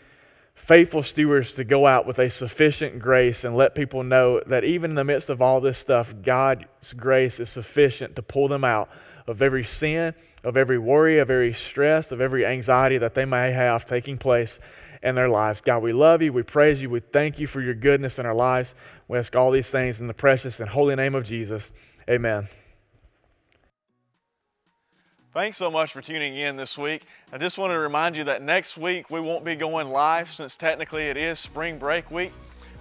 faithful 0.54 1.04
stewards 1.04 1.54
to 1.56 1.64
go 1.64 1.86
out 1.86 2.08
with 2.08 2.18
a 2.18 2.30
sufficient 2.30 3.00
grace 3.00 3.44
and 3.44 3.56
let 3.56 3.76
people 3.76 4.04
know 4.04 4.42
that 4.48 4.64
even 4.64 4.92
in 4.92 4.96
the 4.96 5.04
midst 5.04 5.30
of 5.30 5.42
all 5.42 5.60
this 5.60 5.78
stuff, 5.78 6.14
God's 6.22 6.94
grace 6.94 7.40
is 7.40 7.50
sufficient 7.50 8.16
to 8.16 8.22
pull 8.22 8.48
them 8.48 8.64
out 8.64 8.90
of 9.28 9.42
every 9.42 9.64
sin, 9.64 10.14
of 10.44 10.56
every 10.56 10.78
worry, 10.78 11.20
of 11.20 11.30
every 11.30 11.54
stress, 11.54 12.12
of 12.12 12.22
every 12.22 12.46
anxiety 12.46 12.98
that 12.98 13.16
they 13.16 13.26
may 13.26 13.52
have 13.52 13.86
taking 13.86 14.18
place 14.18 14.60
in 15.04 15.16
their 15.16 15.30
lives. 15.30 15.62
God, 15.62 15.84
we 15.84 15.94
love 15.94 16.22
you. 16.22 16.32
We 16.32 16.44
praise 16.44 16.82
you. 16.82 16.90
We 16.90 17.00
thank 17.00 17.40
you 17.40 17.48
for 17.48 17.62
your 17.62 17.76
goodness 17.76 18.18
in 18.18 18.26
our 18.26 18.34
lives. 18.34 18.76
We 19.08 19.18
ask 19.18 19.36
all 19.36 19.52
these 19.52 19.70
things 19.70 20.02
in 20.02 20.08
the 20.08 20.14
precious 20.14 20.60
and 20.60 20.70
holy 20.70 20.96
name 20.96 21.16
of 21.16 21.24
Jesus. 21.24 21.72
Amen. 22.10 22.48
Thanks 25.36 25.58
so 25.58 25.70
much 25.70 25.92
for 25.92 26.02
tuning 26.02 26.38
in 26.38 26.56
this 26.56 26.78
week. 26.78 27.02
I 27.34 27.38
just 27.38 27.58
want 27.58 27.74
to 27.74 27.78
remind 27.78 28.16
you 28.16 28.24
that 28.24 28.42
next 28.42 28.78
week 28.78 29.10
we 29.10 29.20
won't 29.20 29.44
be 29.44 29.54
going 29.56 29.90
live 29.90 30.32
since 30.32 30.56
technically 30.56 31.08
it 31.08 31.18
is 31.18 31.42
spring 31.42 31.78
break 31.78 32.10
week. 32.10 32.32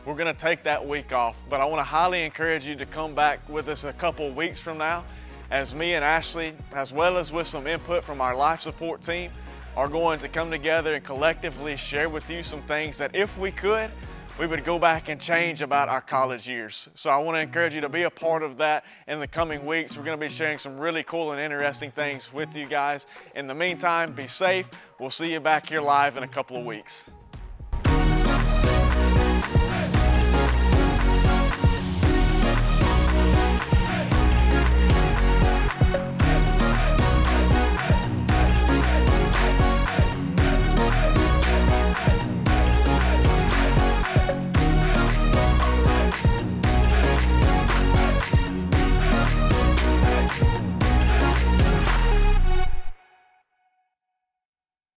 We're 0.06 0.14
going 0.14 0.32
to 0.32 0.40
take 0.40 0.62
that 0.62 0.86
week 0.86 1.12
off, 1.12 1.42
but 1.50 1.60
I 1.60 1.64
want 1.64 1.80
to 1.80 1.84
highly 1.84 2.22
encourage 2.22 2.64
you 2.64 2.76
to 2.76 2.86
come 2.86 3.12
back 3.12 3.40
with 3.48 3.68
us 3.68 3.82
a 3.82 3.92
couple 3.92 4.30
weeks 4.30 4.60
from 4.60 4.78
now 4.78 5.04
as 5.50 5.74
me 5.74 5.94
and 5.94 6.04
Ashley, 6.04 6.54
as 6.72 6.92
well 6.92 7.18
as 7.18 7.32
with 7.32 7.48
some 7.48 7.66
input 7.66 8.04
from 8.04 8.20
our 8.20 8.36
life 8.36 8.60
support 8.60 9.02
team, 9.02 9.32
are 9.76 9.88
going 9.88 10.20
to 10.20 10.28
come 10.28 10.48
together 10.48 10.94
and 10.94 11.04
collectively 11.04 11.76
share 11.76 12.08
with 12.08 12.30
you 12.30 12.44
some 12.44 12.62
things 12.62 12.96
that 12.98 13.16
if 13.16 13.36
we 13.36 13.50
could, 13.50 13.90
we 14.38 14.46
would 14.46 14.64
go 14.64 14.78
back 14.78 15.08
and 15.08 15.20
change 15.20 15.62
about 15.62 15.88
our 15.88 16.00
college 16.00 16.48
years. 16.48 16.88
So 16.94 17.10
I 17.10 17.18
want 17.18 17.36
to 17.36 17.40
encourage 17.40 17.74
you 17.74 17.80
to 17.82 17.88
be 17.88 18.02
a 18.02 18.10
part 18.10 18.42
of 18.42 18.56
that 18.56 18.84
in 19.06 19.20
the 19.20 19.28
coming 19.28 19.64
weeks. 19.64 19.96
We're 19.96 20.02
going 20.02 20.18
to 20.18 20.24
be 20.24 20.32
sharing 20.32 20.58
some 20.58 20.76
really 20.76 21.04
cool 21.04 21.32
and 21.32 21.40
interesting 21.40 21.92
things 21.92 22.32
with 22.32 22.56
you 22.56 22.66
guys. 22.66 23.06
In 23.36 23.46
the 23.46 23.54
meantime, 23.54 24.12
be 24.12 24.26
safe. 24.26 24.68
We'll 24.98 25.10
see 25.10 25.32
you 25.32 25.40
back 25.40 25.68
here 25.68 25.80
live 25.80 26.16
in 26.16 26.24
a 26.24 26.28
couple 26.28 26.56
of 26.56 26.66
weeks. 26.66 27.08